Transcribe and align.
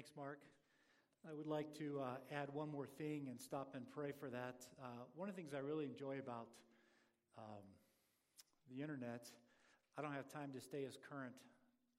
Thanks, 0.00 0.16
Mark. 0.16 0.40
I 1.28 1.36
would 1.36 1.44
like 1.44 1.76
to 1.76 2.00
uh, 2.00 2.32
add 2.32 2.48
one 2.56 2.72
more 2.72 2.88
thing 2.88 3.28
and 3.28 3.36
stop 3.36 3.76
and 3.76 3.84
pray 3.84 4.16
for 4.16 4.32
that. 4.32 4.64
Uh, 4.80 5.04
one 5.12 5.28
of 5.28 5.36
the 5.36 5.38
things 5.44 5.52
I 5.52 5.60
really 5.60 5.84
enjoy 5.84 6.16
about 6.16 6.48
um, 7.36 7.60
the 8.72 8.80
internet, 8.80 9.28
I 9.92 10.00
don't 10.00 10.16
have 10.16 10.24
time 10.24 10.56
to 10.56 10.60
stay 10.64 10.88
as 10.88 10.96
current 10.96 11.36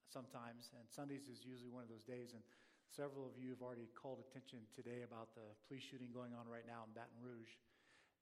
sometimes, 0.10 0.74
and 0.74 0.82
Sundays 0.90 1.30
is 1.30 1.46
usually 1.46 1.70
one 1.70 1.86
of 1.86 1.94
those 1.94 2.02
days. 2.02 2.34
And 2.34 2.42
several 2.90 3.30
of 3.30 3.38
you 3.38 3.54
have 3.54 3.62
already 3.62 3.86
called 3.94 4.18
attention 4.18 4.66
today 4.74 5.06
about 5.06 5.38
the 5.38 5.46
police 5.70 5.86
shooting 5.86 6.10
going 6.10 6.34
on 6.34 6.50
right 6.50 6.66
now 6.66 6.90
in 6.90 6.98
Baton 6.98 7.22
Rouge. 7.22 7.54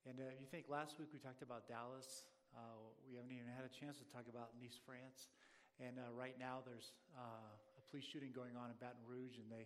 And 0.03 0.19
uh, 0.19 0.35
you 0.35 0.43
think 0.43 0.67
last 0.67 0.99
week 0.99 1.15
we 1.15 1.23
talked 1.23 1.39
about 1.39 1.71
Dallas. 1.71 2.27
Uh, 2.51 2.83
we 3.07 3.15
haven't 3.15 3.31
even 3.31 3.47
had 3.47 3.63
a 3.63 3.71
chance 3.71 3.95
to 4.03 4.07
talk 4.11 4.27
about 4.27 4.59
Nice, 4.59 4.75
France. 4.75 5.31
And 5.79 5.95
uh, 5.95 6.11
right 6.11 6.35
now, 6.35 6.59
there's 6.67 6.91
uh, 7.15 7.55
police 7.89 8.05
shooting 8.05 8.29
going 8.29 8.53
on 8.53 8.69
in 8.69 8.77
Baton 8.77 9.01
Rouge, 9.09 9.41
and 9.41 9.49
they, 9.49 9.65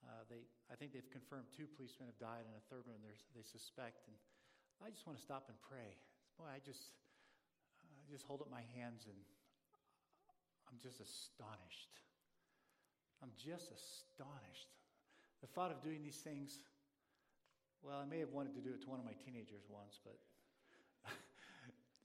uh, 0.00 0.24
they, 0.32 0.48
I 0.72 0.74
think 0.80 0.96
they've 0.96 1.12
confirmed 1.12 1.52
two 1.52 1.68
policemen 1.68 2.08
have 2.08 2.16
died, 2.16 2.48
and 2.48 2.56
a 2.56 2.64
third 2.72 2.88
one 2.88 3.04
they 3.04 3.44
suspect. 3.44 4.08
And 4.08 4.16
I 4.80 4.88
just 4.88 5.04
want 5.04 5.20
to 5.20 5.24
stop 5.24 5.52
and 5.52 5.56
pray. 5.60 6.00
Boy, 6.40 6.48
I 6.48 6.58
just, 6.64 6.96
I 7.84 8.08
just 8.08 8.24
hold 8.24 8.40
up 8.40 8.48
my 8.48 8.64
hands, 8.72 9.04
and 9.04 9.20
I'm 10.72 10.80
just 10.80 11.04
astonished. 11.04 12.00
I'm 13.20 13.36
just 13.36 13.68
astonished. 13.68 14.72
The 15.44 15.48
thought 15.52 15.68
of 15.70 15.84
doing 15.84 16.00
these 16.00 16.24
things. 16.24 16.64
Well, 17.84 18.00
I 18.00 18.08
may 18.08 18.20
have 18.20 18.32
wanted 18.32 18.56
to 18.56 18.60
do 18.60 18.72
it 18.72 18.80
to 18.84 18.88
one 18.88 19.00
of 19.00 19.04
my 19.04 19.16
teenagers 19.24 19.64
once, 19.68 20.00
but 20.04 20.16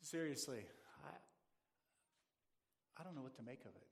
seriously, 0.01 0.63
I, 1.03 1.15
I 2.99 3.03
don't 3.03 3.15
know 3.15 3.23
what 3.23 3.35
to 3.35 3.43
make 3.43 3.63
of 3.63 3.75
it. 3.75 3.87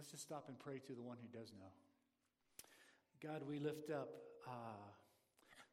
Let's 0.00 0.16
just 0.16 0.24
stop 0.24 0.48
and 0.48 0.56
pray 0.56 0.80
to 0.88 0.96
the 0.96 1.04
one 1.04 1.20
who 1.20 1.28
does 1.28 1.52
know. 1.60 1.68
God, 3.20 3.44
we 3.44 3.60
lift 3.60 3.92
up 3.92 4.08
uh, 4.48 4.80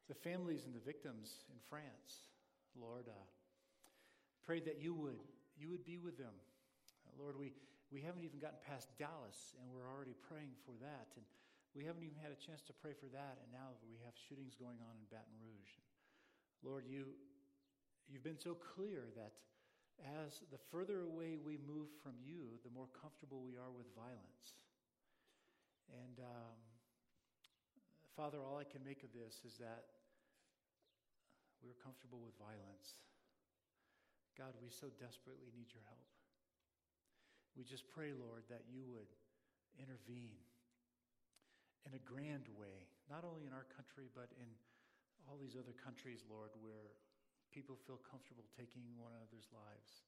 the 0.04 0.12
families 0.12 0.68
and 0.68 0.76
the 0.76 0.84
victims 0.84 1.48
in 1.48 1.56
France. 1.72 2.28
Lord, 2.76 3.08
uh, 3.08 3.24
pray 4.44 4.60
that 4.68 4.84
you 4.84 4.92
would, 4.92 5.16
you 5.56 5.72
would 5.72 5.80
be 5.88 5.96
with 5.96 6.20
them. 6.20 6.36
Uh, 7.08 7.16
Lord, 7.16 7.40
we, 7.40 7.56
we 7.88 8.04
haven't 8.04 8.20
even 8.20 8.36
gotten 8.36 8.60
past 8.68 8.92
Dallas, 9.00 9.56
and 9.56 9.72
we're 9.72 9.88
already 9.88 10.12
praying 10.28 10.52
for 10.60 10.76
that. 10.84 11.08
And 11.16 11.24
we 11.72 11.88
haven't 11.88 12.04
even 12.04 12.20
had 12.20 12.28
a 12.28 12.36
chance 12.36 12.60
to 12.68 12.76
pray 12.76 12.92
for 12.92 13.08
that, 13.16 13.40
and 13.40 13.48
now 13.48 13.80
we 13.88 13.96
have 14.04 14.12
shootings 14.28 14.52
going 14.52 14.76
on 14.84 14.92
in 15.00 15.08
Baton 15.08 15.40
Rouge. 15.40 15.72
Lord, 16.60 16.84
you, 16.84 17.16
you've 18.12 18.28
been 18.28 18.36
so 18.36 18.52
clear 18.52 19.08
that 19.16 19.32
as 20.04 20.42
the 20.50 20.60
further 20.70 21.02
away 21.02 21.36
we 21.38 21.58
move 21.66 21.90
from 22.02 22.14
you, 22.22 22.58
the 22.62 22.70
more 22.70 22.86
comfortable 22.94 23.42
we 23.42 23.58
are 23.58 23.70
with 23.74 23.90
violence. 23.94 24.58
And 25.90 26.22
um, 26.22 26.58
Father, 28.14 28.38
all 28.38 28.58
I 28.58 28.66
can 28.66 28.84
make 28.84 29.02
of 29.02 29.10
this 29.10 29.42
is 29.42 29.58
that 29.58 29.98
we're 31.62 31.78
comfortable 31.82 32.22
with 32.22 32.38
violence. 32.38 32.98
God, 34.38 34.54
we 34.62 34.70
so 34.70 34.94
desperately 35.02 35.50
need 35.50 35.74
your 35.74 35.82
help. 35.90 36.06
We 37.58 37.66
just 37.66 37.90
pray, 37.90 38.14
Lord, 38.14 38.46
that 38.46 38.62
you 38.70 38.86
would 38.86 39.10
intervene 39.74 40.38
in 41.82 41.98
a 41.98 42.02
grand 42.06 42.46
way, 42.54 42.86
not 43.10 43.26
only 43.26 43.50
in 43.50 43.54
our 43.54 43.66
country, 43.74 44.06
but 44.14 44.30
in 44.38 44.46
all 45.26 45.34
these 45.34 45.58
other 45.58 45.74
countries, 45.74 46.22
Lord, 46.30 46.54
where 46.62 46.94
people 47.52 47.76
feel 47.86 48.00
comfortable 48.04 48.44
taking 48.56 48.84
one 49.00 49.12
another's 49.16 49.48
lives. 49.50 50.04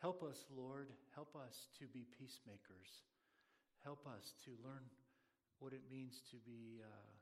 Help 0.00 0.24
us, 0.24 0.48
Lord. 0.48 0.88
Help 1.12 1.36
us 1.36 1.68
to 1.76 1.84
be 1.92 2.08
peacemakers. 2.16 3.04
Help 3.84 4.04
us 4.08 4.32
to 4.48 4.56
learn 4.64 4.84
what 5.60 5.76
it 5.76 5.84
means 5.92 6.24
to 6.32 6.40
be 6.44 6.80
uh, 6.80 7.12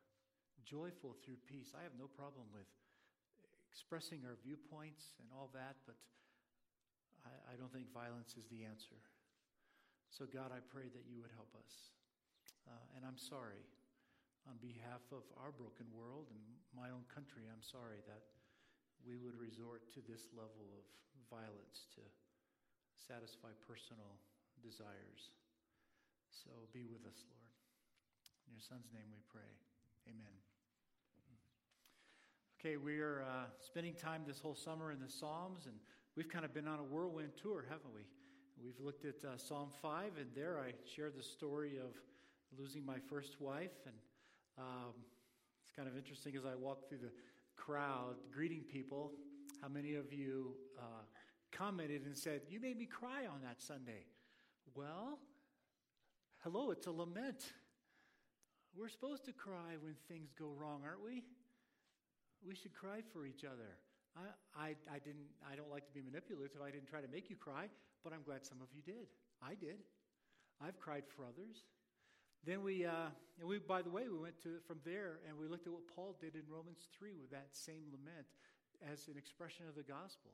joyful 0.62 1.19
through 1.27 1.39
peace. 1.51 1.75
I 1.75 1.83
have 1.83 1.95
no 1.98 2.06
problem 2.06 2.47
with 2.55 2.70
expressing 3.67 4.23
our 4.27 4.39
viewpoints 4.47 5.18
and 5.18 5.27
all 5.35 5.51
that, 5.55 5.74
but 5.86 5.98
I, 7.27 7.35
I 7.51 7.55
don't 7.58 7.70
think 7.74 7.91
violence 7.91 8.39
is 8.39 8.47
the 8.51 8.63
answer. 8.63 8.98
So, 10.14 10.27
God, 10.27 10.55
I 10.55 10.63
pray 10.70 10.86
that 10.86 11.05
you 11.11 11.18
would 11.23 11.35
help 11.35 11.51
us. 11.58 11.95
Uh, 12.67 12.97
and 12.98 13.02
I'm 13.02 13.18
sorry 13.18 13.67
on 14.47 14.57
behalf 14.63 15.05
of 15.13 15.27
our 15.36 15.52
broken 15.52 15.85
world 15.92 16.33
and 16.33 16.41
my 16.73 16.89
own 16.89 17.05
country, 17.13 17.45
I'm 17.51 17.64
sorry 17.64 18.01
that 18.08 18.24
we 19.07 19.17
would 19.17 19.36
resort 19.39 19.86
to 19.95 20.01
this 20.07 20.31
level 20.35 20.67
of 20.75 20.85
violence 21.29 21.86
to 21.95 22.03
satisfy 22.97 23.53
personal 23.67 24.19
desires. 24.63 25.35
So 26.31 26.51
be 26.73 26.85
with 26.89 27.05
us, 27.07 27.20
Lord. 27.29 27.53
In 28.48 28.57
your 28.57 28.64
Son's 28.64 28.89
name 28.92 29.09
we 29.13 29.23
pray. 29.29 29.53
Amen. 30.09 30.35
Okay, 32.59 32.77
we 32.77 32.98
are 32.98 33.23
uh, 33.23 33.47
spending 33.61 33.95
time 33.95 34.23
this 34.27 34.41
whole 34.41 34.55
summer 34.55 34.91
in 34.91 34.98
the 34.98 35.09
Psalms, 35.09 35.67
and 35.67 35.77
we've 36.17 36.29
kind 36.29 36.45
of 36.45 36.53
been 36.53 36.67
on 36.67 36.80
a 36.80 36.83
whirlwind 36.83 37.33
tour, 37.41 37.65
haven't 37.69 37.95
we? 37.95 38.03
We've 38.59 38.80
looked 38.80 39.05
at 39.05 39.23
uh, 39.25 39.39
Psalm 39.39 39.69
5, 39.80 40.19
and 40.19 40.27
there 40.35 40.59
I 40.59 40.75
share 40.85 41.11
the 41.11 41.23
story 41.23 41.79
of 41.79 41.95
losing 42.59 42.85
my 42.85 42.98
first 43.09 43.41
wife. 43.41 43.79
And 43.86 43.95
um, 44.59 44.98
it's 45.63 45.70
kind 45.70 45.86
of 45.86 45.97
interesting 45.97 46.35
as 46.35 46.45
I 46.45 46.57
walk 46.59 46.89
through 46.89 46.98
the 46.98 47.13
crowd 47.58 48.14
greeting 48.33 48.63
people, 48.63 49.13
how 49.61 49.69
many 49.69 49.95
of 49.95 50.13
you 50.13 50.55
uh, 50.79 51.02
commented 51.52 52.07
and 52.07 52.17
said, 52.17 52.42
You 52.48 52.61
made 52.61 52.79
me 52.79 52.86
cry 52.86 53.27
on 53.27 53.42
that 53.42 53.61
Sunday? 53.61 54.07
Well, 54.74 55.19
hello, 56.45 56.70
it's 56.70 56.86
a 56.86 56.92
lament. 56.92 57.52
We're 58.77 58.89
supposed 58.89 59.24
to 59.24 59.33
cry 59.33 59.74
when 59.80 59.95
things 60.08 60.30
go 60.39 60.52
wrong, 60.57 60.83
aren't 60.85 61.05
we? 61.05 61.24
We 62.47 62.55
should 62.55 62.74
cry 62.74 63.01
for 63.13 63.27
each 63.27 63.45
other. 63.45 63.77
I, 64.17 64.20
I, 64.55 64.68
I, 64.95 64.98
didn't, 64.98 65.27
I 65.51 65.57
don't 65.57 65.70
like 65.70 65.86
to 65.86 65.92
be 65.92 66.01
manipulative. 66.01 66.63
I 66.63 66.70
didn't 66.70 66.86
try 66.89 67.01
to 67.01 67.08
make 67.08 67.29
you 67.29 67.36
cry, 67.36 67.67
but 68.05 68.13
I'm 68.13 68.23
glad 68.23 68.47
some 68.47 68.58
of 68.63 68.68
you 68.73 68.83
did. 68.83 69.08
I 69.42 69.55
did. 69.55 69.83
I've 70.63 70.79
cried 70.79 71.05
for 71.08 71.24
others. 71.24 71.64
Then 72.44 72.62
we, 72.62 72.84
uh, 72.84 73.10
and 73.40 73.48
we, 73.48 73.58
by 73.58 73.82
the 73.82 73.90
way, 73.90 74.08
we 74.08 74.18
went 74.18 74.40
to 74.42 74.58
from 74.66 74.78
there 74.84 75.20
and 75.28 75.36
we 75.38 75.46
looked 75.46 75.66
at 75.66 75.72
what 75.72 75.86
Paul 75.94 76.16
did 76.20 76.34
in 76.34 76.42
Romans 76.48 76.88
3 76.98 77.14
with 77.20 77.30
that 77.30 77.48
same 77.52 77.90
lament 77.90 78.26
as 78.92 79.08
an 79.08 79.16
expression 79.16 79.66
of 79.68 79.74
the 79.74 79.82
gospel. 79.82 80.30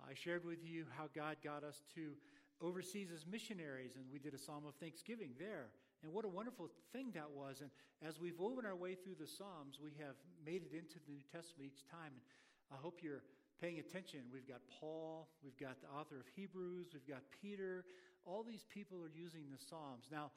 I 0.00 0.14
shared 0.14 0.44
with 0.44 0.64
you 0.64 0.84
how 0.96 1.08
God 1.14 1.36
got 1.42 1.64
us 1.64 1.82
to 1.94 2.12
overseas 2.60 3.08
as 3.12 3.26
missionaries, 3.26 3.96
and 3.96 4.04
we 4.12 4.18
did 4.18 4.34
a 4.34 4.38
psalm 4.38 4.64
of 4.66 4.74
thanksgiving 4.76 5.30
there. 5.38 5.68
And 6.02 6.12
what 6.12 6.24
a 6.24 6.28
wonderful 6.28 6.68
thing 6.92 7.10
that 7.14 7.30
was. 7.30 7.60
And 7.60 7.70
as 8.06 8.20
we've 8.20 8.38
woven 8.38 8.66
our 8.66 8.76
way 8.76 8.94
through 8.94 9.16
the 9.18 9.26
Psalms, 9.26 9.80
we 9.82 9.90
have 9.98 10.14
made 10.44 10.62
it 10.62 10.76
into 10.76 11.00
the 11.00 11.12
New 11.12 11.24
Testament 11.32 11.72
each 11.72 11.88
time. 11.88 12.12
And 12.12 12.22
I 12.70 12.76
hope 12.76 13.00
you're 13.02 13.24
paying 13.60 13.78
attention. 13.78 14.20
We've 14.32 14.46
got 14.46 14.60
Paul, 14.68 15.28
we've 15.42 15.56
got 15.56 15.80
the 15.80 15.88
author 15.88 16.20
of 16.20 16.28
Hebrews, 16.36 16.92
we've 16.92 17.08
got 17.08 17.24
Peter. 17.42 17.84
All 18.26 18.42
these 18.42 18.66
people 18.68 18.98
are 19.02 19.12
using 19.14 19.48
the 19.50 19.58
Psalms. 19.58 20.06
Now, 20.12 20.30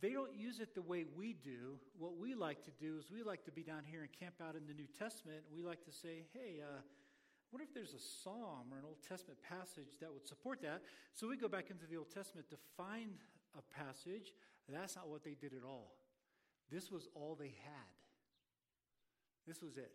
they 0.00 0.10
don't 0.10 0.34
use 0.36 0.60
it 0.60 0.74
the 0.74 0.82
way 0.82 1.04
we 1.16 1.32
do. 1.32 1.78
What 1.98 2.18
we 2.18 2.34
like 2.34 2.62
to 2.64 2.70
do 2.78 2.98
is 2.98 3.10
we 3.10 3.22
like 3.22 3.44
to 3.44 3.52
be 3.52 3.62
down 3.62 3.82
here 3.84 4.02
and 4.02 4.12
camp 4.12 4.34
out 4.42 4.54
in 4.54 4.66
the 4.66 4.74
New 4.74 4.88
Testament. 4.98 5.40
We 5.54 5.62
like 5.62 5.84
to 5.84 5.92
say, 5.92 6.24
hey, 6.34 6.60
uh, 6.60 6.80
what 7.50 7.62
if 7.62 7.72
there's 7.72 7.94
a 7.94 8.02
psalm 8.22 8.68
or 8.72 8.78
an 8.78 8.84
Old 8.84 9.02
Testament 9.08 9.38
passage 9.40 9.96
that 10.00 10.12
would 10.12 10.26
support 10.26 10.60
that? 10.62 10.82
So 11.14 11.28
we 11.28 11.36
go 11.36 11.48
back 11.48 11.70
into 11.70 11.86
the 11.86 11.96
Old 11.96 12.10
Testament 12.12 12.50
to 12.50 12.56
find 12.76 13.16
a 13.56 13.62
passage. 13.72 14.32
That's 14.68 14.96
not 14.96 15.08
what 15.08 15.24
they 15.24 15.34
did 15.34 15.54
at 15.54 15.64
all. 15.64 15.96
This 16.70 16.90
was 16.90 17.08
all 17.14 17.36
they 17.38 17.54
had. 17.64 17.94
This 19.46 19.62
was 19.62 19.76
it. 19.76 19.92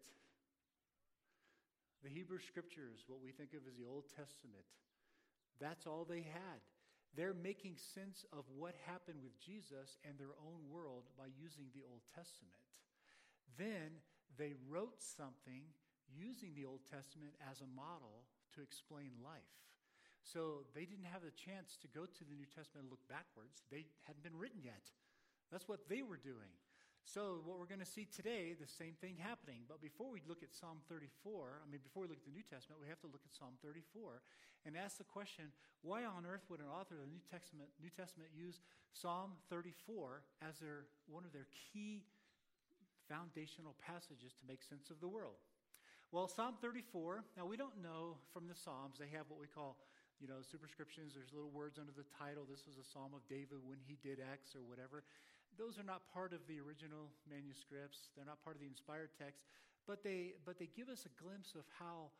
The 2.03 2.09
Hebrew 2.09 2.39
Scriptures, 2.39 3.03
what 3.06 3.22
we 3.22 3.31
think 3.31 3.53
of 3.53 3.68
as 3.68 3.78
the 3.78 3.85
Old 3.85 4.06
Testament, 4.09 4.66
that's 5.59 5.85
all 5.85 6.06
they 6.07 6.25
had. 6.25 6.63
They're 7.16 7.36
making 7.36 7.76
sense 7.76 8.24
of 8.32 8.48
what 8.56 8.76
happened 8.88 9.20
with 9.20 9.36
Jesus 9.40 10.00
and 10.08 10.16
their 10.16 10.36
own 10.40 10.63
world 10.72 11.12
by 11.19 11.28
using 11.36 11.68
the 11.75 11.84
Old 11.84 12.08
Testament. 12.08 12.56
Then 13.60 14.00
they 14.40 14.56
wrote 14.72 15.04
something 15.04 15.68
using 16.08 16.56
the 16.56 16.63
Old 16.63 16.88
Testament 16.88 17.36
as 17.44 17.60
a 17.60 17.75
model 17.75 18.24
to 18.56 18.63
explain 18.63 19.12
life. 19.19 19.56
So 20.24 20.63
they 20.72 20.86
didn't 20.86 21.12
have 21.12 21.25
the 21.25 21.36
chance 21.36 21.75
to 21.81 21.88
go 21.92 22.08
to 22.08 22.24
the 22.24 22.38
New 22.38 22.48
Testament 22.48 22.88
and 22.88 22.94
look 22.94 23.04
backwards. 23.12 23.68
They 23.68 23.92
hadn't 24.07 24.24
been 24.24 24.38
written 24.38 24.64
yet. 24.64 24.88
That's 25.52 25.68
what 25.68 25.90
they 25.90 26.04
were 26.04 26.19
doing. 26.19 26.56
So, 27.03 27.42
what 27.44 27.57
we're 27.57 27.69
going 27.69 27.83
to 27.83 27.89
see 27.89 28.06
today, 28.06 28.53
the 28.53 28.69
same 28.69 28.94
thing 29.01 29.18
happening. 29.18 29.65
But 29.68 29.81
before 29.81 30.07
we 30.13 30.21
look 30.30 30.44
at 30.45 30.53
Psalm 30.53 30.80
34, 30.88 31.65
I 31.65 31.68
mean, 31.68 31.81
before 31.81 32.06
we 32.06 32.09
look 32.09 32.21
at 32.21 32.30
the 32.30 32.36
New 32.36 32.45
Testament, 32.45 32.80
we 32.80 32.88
have 32.88 33.01
to 33.01 33.09
look 33.09 33.25
at 33.25 33.33
Psalm 33.33 33.57
34 33.65 34.21
and 34.65 34.77
ask 34.77 35.01
the 35.01 35.09
question 35.09 35.50
why 35.81 36.06
on 36.06 36.30
earth 36.30 36.45
would 36.48 36.62
an 36.62 36.69
author 36.69 37.01
of 37.01 37.09
the 37.09 37.12
New 37.12 37.25
Testament, 37.25 37.74
New 37.81 37.89
Testament 37.89 38.30
use 38.38 38.62
Psalm 38.94 39.33
34 39.50 40.21
as 40.45 40.62
their, 40.62 40.86
one 41.09 41.25
of 41.25 41.33
their 41.33 41.50
key 41.51 42.06
foundational 43.09 43.74
passages 43.81 44.38
to 44.38 44.44
make 44.45 44.62
sense 44.62 44.94
of 44.94 45.01
the 45.01 45.09
world? 45.09 45.42
Well, 46.13 46.30
Psalm 46.30 46.62
34, 46.62 47.25
now 47.36 47.50
we 47.50 47.57
don't 47.57 47.81
know 47.81 48.21
from 48.30 48.45
the 48.45 48.56
Psalms, 48.56 49.01
they 49.01 49.09
have 49.15 49.25
what 49.27 49.42
we 49.42 49.47
call 49.47 49.81
you 50.21 50.30
know, 50.30 50.38
superscriptions, 50.45 51.18
there's 51.18 51.33
little 51.33 51.50
words 51.50 51.81
under 51.81 51.92
the 51.97 52.06
title. 52.13 52.45
This 52.45 52.62
was 52.69 52.77
a 52.77 52.86
psalm 52.86 53.18
of 53.18 53.25
David 53.25 53.57
when 53.65 53.81
he 53.81 53.97
did 54.06 54.21
X 54.21 54.54
or 54.54 54.62
whatever. 54.62 55.01
Those 55.57 55.80
are 55.80 55.88
not 55.88 56.07
part 56.13 56.33
of 56.33 56.39
the 56.48 56.59
original 56.59 57.12
manuscripts. 57.30 58.09
They're 58.15 58.25
not 58.25 58.44
part 58.44 58.56
of 58.56 58.62
the 58.62 58.68
inspired 58.68 59.09
text, 59.18 59.44
but 59.88 60.03
they, 60.03 60.33
but 60.45 60.59
they 60.59 60.69
give 60.71 60.89
us 60.89 61.06
a 61.06 61.13
glimpse 61.21 61.56
of 61.56 61.65
how 61.80 62.12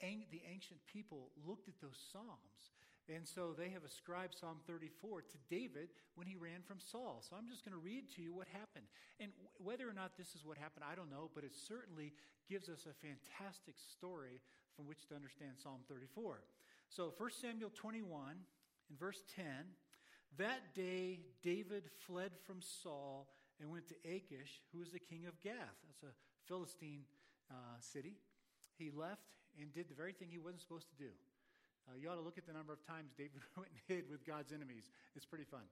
ang- 0.00 0.26
the 0.30 0.42
ancient 0.50 0.80
people 0.86 1.30
looked 1.46 1.68
at 1.68 1.80
those 1.80 1.98
Psalms. 2.12 2.74
And 3.08 3.22
so 3.26 3.54
they 3.54 3.70
have 3.70 3.84
ascribed 3.84 4.34
Psalm 4.34 4.58
34 4.66 5.22
to 5.22 5.38
David 5.48 5.90
when 6.16 6.26
he 6.26 6.34
ran 6.34 6.62
from 6.66 6.78
Saul. 6.82 7.22
So 7.22 7.36
I'm 7.38 7.46
just 7.46 7.64
going 7.64 7.74
to 7.74 7.78
read 7.78 8.10
to 8.16 8.22
you 8.22 8.34
what 8.34 8.48
happened. 8.50 8.86
And 9.20 9.30
whether 9.62 9.88
or 9.88 9.92
not 9.94 10.18
this 10.18 10.34
is 10.34 10.44
what 10.44 10.58
happened, 10.58 10.82
I 10.82 10.96
don't 10.96 11.10
know, 11.10 11.30
but 11.32 11.44
it 11.44 11.54
certainly 11.54 12.12
gives 12.50 12.68
us 12.68 12.86
a 12.90 12.94
fantastic 12.98 13.76
story 13.78 14.42
from 14.74 14.86
which 14.86 15.06
to 15.08 15.14
understand 15.14 15.54
Psalm 15.62 15.86
34. 15.88 16.42
So 16.90 17.14
1 17.16 17.30
Samuel 17.30 17.70
21, 17.74 18.42
in 18.90 18.96
verse 18.96 19.22
10, 19.34 19.44
that 20.38 20.74
day 20.74 21.20
David 21.42 21.84
fled 22.06 22.32
from 22.46 22.60
Saul 22.60 23.28
and 23.60 23.70
went 23.70 23.88
to 23.88 23.94
Achish, 24.04 24.60
who 24.72 24.80
was 24.80 24.90
the 24.90 24.98
king 24.98 25.26
of 25.26 25.40
Gath. 25.40 25.76
That's 25.86 26.02
a 26.02 26.14
Philistine 26.46 27.02
uh, 27.50 27.54
city. 27.80 28.16
He 28.78 28.90
left 28.90 29.36
and 29.58 29.72
did 29.72 29.88
the 29.88 29.94
very 29.94 30.12
thing 30.12 30.28
he 30.30 30.38
wasn't 30.38 30.60
supposed 30.60 30.88
to 30.90 30.96
do. 30.96 31.10
Uh, 31.88 31.96
you 31.96 32.10
ought 32.10 32.16
to 32.16 32.20
look 32.20 32.36
at 32.36 32.46
the 32.46 32.52
number 32.52 32.72
of 32.72 32.84
times 32.86 33.12
David 33.16 33.40
went 33.56 33.70
and 33.70 33.80
hid 33.86 34.10
with 34.10 34.26
God's 34.26 34.52
enemies. 34.52 34.90
It's 35.14 35.26
pretty 35.26 35.44
fun. 35.44 35.62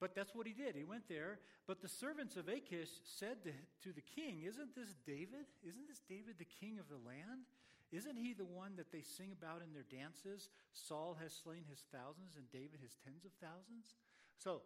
But 0.00 0.14
that's 0.14 0.34
what 0.34 0.46
he 0.46 0.54
did. 0.54 0.74
He 0.74 0.84
went 0.84 1.08
there. 1.08 1.38
But 1.66 1.82
the 1.82 1.88
servants 1.88 2.36
of 2.36 2.48
Achish 2.48 2.88
said 3.04 3.44
to, 3.44 3.52
to 3.84 3.92
the 3.92 4.00
king, 4.00 4.42
Isn't 4.48 4.74
this 4.74 4.96
David? 5.06 5.44
Isn't 5.62 5.86
this 5.86 6.00
David 6.08 6.36
the 6.38 6.48
king 6.48 6.78
of 6.80 6.88
the 6.88 6.96
land? 7.06 7.44
Isn't 7.90 8.16
he 8.16 8.34
the 8.34 8.44
one 8.44 8.76
that 8.76 8.92
they 8.92 9.02
sing 9.02 9.32
about 9.32 9.62
in 9.62 9.72
their 9.72 9.86
dances? 9.90 10.48
Saul 10.72 11.16
has 11.20 11.34
slain 11.34 11.64
his 11.68 11.82
thousands 11.90 12.36
and 12.36 12.46
David 12.50 12.78
his 12.80 12.96
tens 13.02 13.24
of 13.24 13.32
thousands. 13.42 13.94
So 14.38 14.62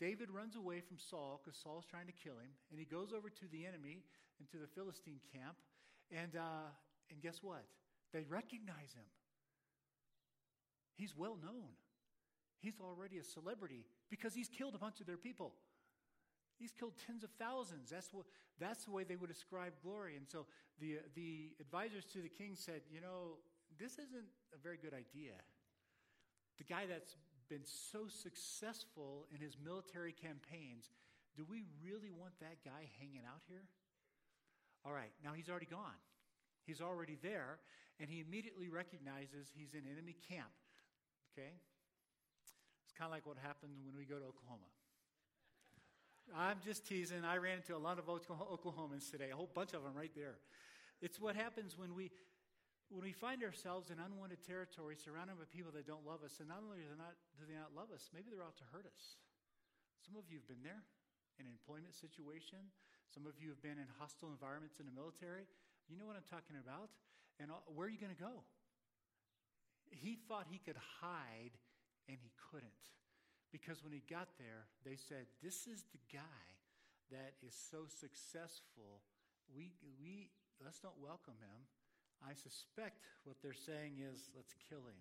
David 0.00 0.30
runs 0.30 0.56
away 0.56 0.80
from 0.80 0.96
Saul 0.96 1.40
because 1.42 1.58
Saul's 1.58 1.84
trying 1.84 2.06
to 2.06 2.16
kill 2.16 2.40
him. 2.40 2.56
And 2.70 2.78
he 2.80 2.86
goes 2.86 3.12
over 3.12 3.28
to 3.28 3.46
the 3.52 3.66
enemy, 3.66 4.00
into 4.40 4.56
the 4.56 4.66
Philistine 4.66 5.20
camp. 5.32 5.56
And, 6.10 6.36
uh, 6.36 6.72
and 7.10 7.20
guess 7.20 7.42
what? 7.42 7.64
They 8.12 8.24
recognize 8.24 8.96
him. 8.96 9.04
He's 10.96 11.14
well 11.16 11.36
known. 11.36 11.76
He's 12.60 12.80
already 12.80 13.18
a 13.18 13.24
celebrity 13.24 13.84
because 14.10 14.34
he's 14.34 14.48
killed 14.48 14.74
a 14.74 14.78
bunch 14.78 15.00
of 15.00 15.06
their 15.06 15.16
people. 15.16 15.52
He's 16.58 16.72
killed 16.72 16.94
tens 17.06 17.22
of 17.22 17.30
thousands. 17.38 17.90
That's, 17.90 18.12
what, 18.12 18.26
that's 18.58 18.84
the 18.84 18.90
way 18.90 19.04
they 19.04 19.16
would 19.16 19.30
ascribe 19.30 19.72
glory. 19.82 20.16
And 20.16 20.26
so 20.28 20.46
the, 20.80 20.98
the 21.14 21.54
advisors 21.60 22.04
to 22.12 22.22
the 22.22 22.28
king 22.28 22.54
said, 22.54 22.82
You 22.90 23.00
know, 23.00 23.38
this 23.78 23.92
isn't 23.92 24.28
a 24.52 24.58
very 24.62 24.76
good 24.76 24.94
idea. 24.94 25.38
The 26.58 26.64
guy 26.64 26.86
that's 26.88 27.16
been 27.48 27.64
so 27.64 28.08
successful 28.08 29.26
in 29.32 29.40
his 29.40 29.56
military 29.62 30.12
campaigns, 30.12 30.90
do 31.36 31.46
we 31.48 31.62
really 31.80 32.10
want 32.10 32.34
that 32.40 32.58
guy 32.64 32.90
hanging 32.98 33.22
out 33.24 33.42
here? 33.46 33.64
All 34.84 34.92
right, 34.92 35.12
now 35.24 35.32
he's 35.32 35.48
already 35.48 35.70
gone. 35.70 35.98
He's 36.66 36.80
already 36.80 37.16
there, 37.22 37.58
and 38.00 38.10
he 38.10 38.20
immediately 38.20 38.68
recognizes 38.68 39.48
he's 39.54 39.72
in 39.72 39.88
enemy 39.90 40.16
camp. 40.28 40.52
Okay? 41.32 41.54
It's 42.84 42.92
kind 42.92 43.08
of 43.08 43.12
like 43.12 43.26
what 43.26 43.38
happens 43.38 43.78
when 43.86 43.96
we 43.96 44.04
go 44.04 44.18
to 44.18 44.26
Oklahoma. 44.26 44.68
I'm 46.36 46.58
just 46.64 46.86
teasing. 46.86 47.24
I 47.24 47.36
ran 47.36 47.56
into 47.56 47.76
a 47.76 47.80
lot 47.80 47.98
of 47.98 48.06
Oklahomans 48.06 49.10
today, 49.10 49.30
a 49.32 49.36
whole 49.36 49.50
bunch 49.52 49.72
of 49.72 49.82
them 49.82 49.94
right 49.96 50.12
there. 50.14 50.36
It's 51.00 51.20
what 51.20 51.36
happens 51.36 51.78
when 51.78 51.94
we 51.94 52.10
when 52.88 53.04
we 53.04 53.12
find 53.12 53.44
ourselves 53.44 53.92
in 53.92 54.00
unwanted 54.00 54.40
territory 54.48 54.96
surrounded 54.96 55.36
by 55.36 55.44
people 55.52 55.68
that 55.76 55.84
don't 55.84 56.08
love 56.08 56.24
us, 56.24 56.40
and 56.40 56.48
not 56.48 56.64
only 56.64 56.80
do 56.80 56.88
they 56.88 56.96
not, 56.96 57.20
do 57.36 57.44
they 57.44 57.52
not 57.52 57.76
love 57.76 57.92
us, 57.92 58.08
maybe 58.16 58.32
they're 58.32 58.40
out 58.40 58.56
to 58.64 58.68
hurt 58.72 58.88
us. 58.88 59.20
Some 60.00 60.16
of 60.16 60.24
you 60.32 60.40
have 60.40 60.48
been 60.48 60.64
there 60.64 60.88
in 61.36 61.44
an 61.44 61.52
employment 61.52 61.92
situation. 61.92 62.72
Some 63.12 63.28
of 63.28 63.36
you 63.36 63.52
have 63.52 63.60
been 63.60 63.76
in 63.76 63.84
hostile 64.00 64.32
environments 64.32 64.80
in 64.80 64.88
the 64.88 64.96
military. 64.96 65.44
You 65.84 66.00
know 66.00 66.08
what 66.08 66.16
I'm 66.16 66.24
talking 66.32 66.56
about. 66.56 66.88
And 67.36 67.52
where 67.76 67.86
are 67.86 67.92
you 67.92 68.00
going 68.00 68.16
to 68.16 68.18
go? 68.20 68.40
He 69.92 70.16
thought 70.24 70.48
he 70.48 70.56
could 70.56 70.80
hide, 71.00 71.56
and 72.08 72.16
he 72.16 72.32
couldn't. 72.50 72.84
Because 73.50 73.82
when 73.82 73.92
he 73.92 74.02
got 74.08 74.28
there, 74.38 74.68
they 74.84 74.96
said, 74.96 75.26
This 75.42 75.66
is 75.66 75.84
the 75.92 76.04
guy 76.12 76.46
that 77.10 77.34
is 77.40 77.56
so 77.56 77.88
successful. 77.88 79.00
We, 79.48 79.72
we, 80.00 80.30
let's 80.62 80.84
not 80.84 81.00
welcome 81.00 81.40
him. 81.40 81.60
I 82.20 82.34
suspect 82.34 83.06
what 83.24 83.36
they're 83.42 83.56
saying 83.56 84.04
is, 84.04 84.28
Let's 84.36 84.54
kill 84.68 84.84
him. 84.84 85.00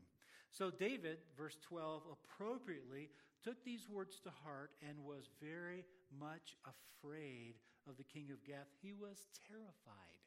So 0.51 0.71
David, 0.71 1.19
verse 1.37 1.57
12, 1.67 2.03
appropriately 2.07 3.09
took 3.43 3.63
these 3.63 3.89
words 3.89 4.19
to 4.23 4.31
heart 4.43 4.71
and 4.87 5.03
was 5.03 5.29
very 5.43 5.83
much 6.19 6.55
afraid 6.63 7.55
of 7.87 7.97
the 7.97 8.03
king 8.03 8.29
of 8.31 8.43
Gath. 8.43 8.71
He 8.81 8.93
was 8.93 9.27
terrified. 9.47 10.23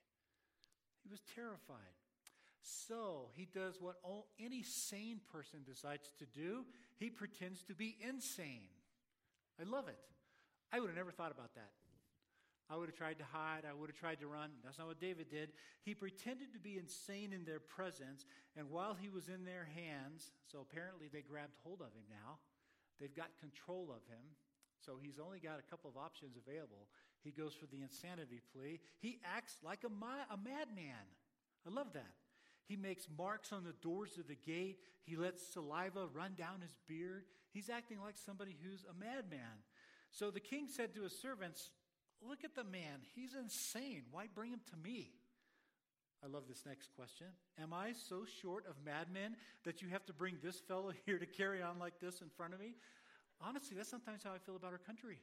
He 1.03 1.09
was 1.09 1.21
terrified. 1.35 2.00
So 2.63 3.31
he 3.35 3.47
does 3.47 3.81
what 3.81 3.97
all, 4.03 4.27
any 4.39 4.63
sane 4.63 5.21
person 5.33 5.61
decides 5.67 6.13
to 6.19 6.27
do 6.27 6.65
he 7.01 7.09
pretends 7.09 7.65
to 7.65 7.75
be 7.75 7.97
insane. 8.07 8.69
I 9.59 9.65
love 9.65 9.89
it. 9.89 9.99
I 10.71 10.79
would 10.79 10.89
have 10.89 10.97
never 10.97 11.11
thought 11.11 11.33
about 11.33 11.55
that. 11.55 11.73
I 12.69 12.77
would 12.77 12.89
have 12.89 12.97
tried 12.97 13.19
to 13.19 13.25
hide. 13.25 13.65
I 13.69 13.73
would 13.73 13.89
have 13.89 13.99
tried 13.99 14.21
to 14.21 14.29
run. 14.29 14.51
That's 14.63 14.79
not 14.79 14.87
what 14.87 15.01
David 15.01 15.29
did. 15.31 15.51
He 15.83 15.95
pretended 15.95 16.53
to 16.53 16.61
be 16.61 16.77
insane 16.77 17.33
in 17.33 17.45
their 17.45 17.59
presence, 17.59 18.27
and 18.55 18.71
while 18.71 18.95
he 18.95 19.09
was 19.09 19.29
in 19.29 19.45
their 19.45 19.67
hands, 19.75 20.31
so 20.47 20.61
apparently 20.61 21.09
they 21.11 21.23
grabbed 21.23 21.57
hold 21.65 21.81
of 21.81 21.91
him 21.97 22.05
now, 22.09 22.39
they've 23.01 23.17
got 23.17 23.29
control 23.41 23.89
of 23.91 24.07
him. 24.07 24.23
So 24.85 24.93
he's 25.03 25.19
only 25.19 25.41
got 25.41 25.59
a 25.59 25.69
couple 25.69 25.91
of 25.91 25.97
options 25.97 26.37
available. 26.37 26.87
He 27.25 27.33
goes 27.33 27.55
for 27.55 27.67
the 27.67 27.83
insanity 27.83 28.41
plea. 28.53 28.79
He 29.01 29.19
acts 29.25 29.57
like 29.65 29.81
a, 29.85 29.91
ma- 29.91 30.29
a 30.31 30.37
madman. 30.37 31.09
I 31.67 31.71
love 31.71 31.93
that. 31.95 32.20
He 32.71 32.77
makes 32.77 33.09
marks 33.19 33.53
on 33.53 33.65
the 33.65 33.73
doors 33.83 34.17
of 34.17 34.29
the 34.29 34.37
gate. 34.37 34.79
He 35.03 35.17
lets 35.17 35.45
saliva 35.45 36.07
run 36.15 36.35
down 36.39 36.61
his 36.61 36.77
beard. 36.87 37.25
He's 37.53 37.69
acting 37.69 37.99
like 38.01 38.17
somebody 38.17 38.57
who's 38.63 38.85
a 38.89 38.95
madman. 38.95 39.65
So 40.13 40.31
the 40.31 40.39
king 40.39 40.69
said 40.69 40.95
to 40.95 41.03
his 41.03 41.19
servants, 41.19 41.73
Look 42.23 42.45
at 42.45 42.55
the 42.55 42.63
man. 42.63 43.01
He's 43.17 43.35
insane. 43.35 44.05
Why 44.13 44.27
bring 44.33 44.53
him 44.53 44.61
to 44.71 44.77
me? 44.89 45.11
I 46.23 46.29
love 46.29 46.45
this 46.49 46.63
next 46.65 46.95
question. 46.95 47.27
Am 47.61 47.73
I 47.73 47.93
so 48.09 48.25
short 48.41 48.67
of 48.69 48.77
madmen 48.85 49.35
that 49.65 49.83
you 49.83 49.89
have 49.89 50.07
to 50.07 50.13
bring 50.13 50.37
this 50.41 50.61
fellow 50.61 50.93
here 51.07 51.19
to 51.19 51.27
carry 51.27 51.61
on 51.63 51.81
like 51.81 51.99
this 51.99 52.21
in 52.21 52.29
front 52.29 52.55
of 52.55 52.61
me? 52.61 52.77
Honestly, 53.41 53.77
that's 53.77 53.91
sometimes 53.91 54.23
how 54.23 54.31
I 54.31 54.39
feel 54.39 54.55
about 54.55 54.71
our 54.71 54.79
country 54.79 55.19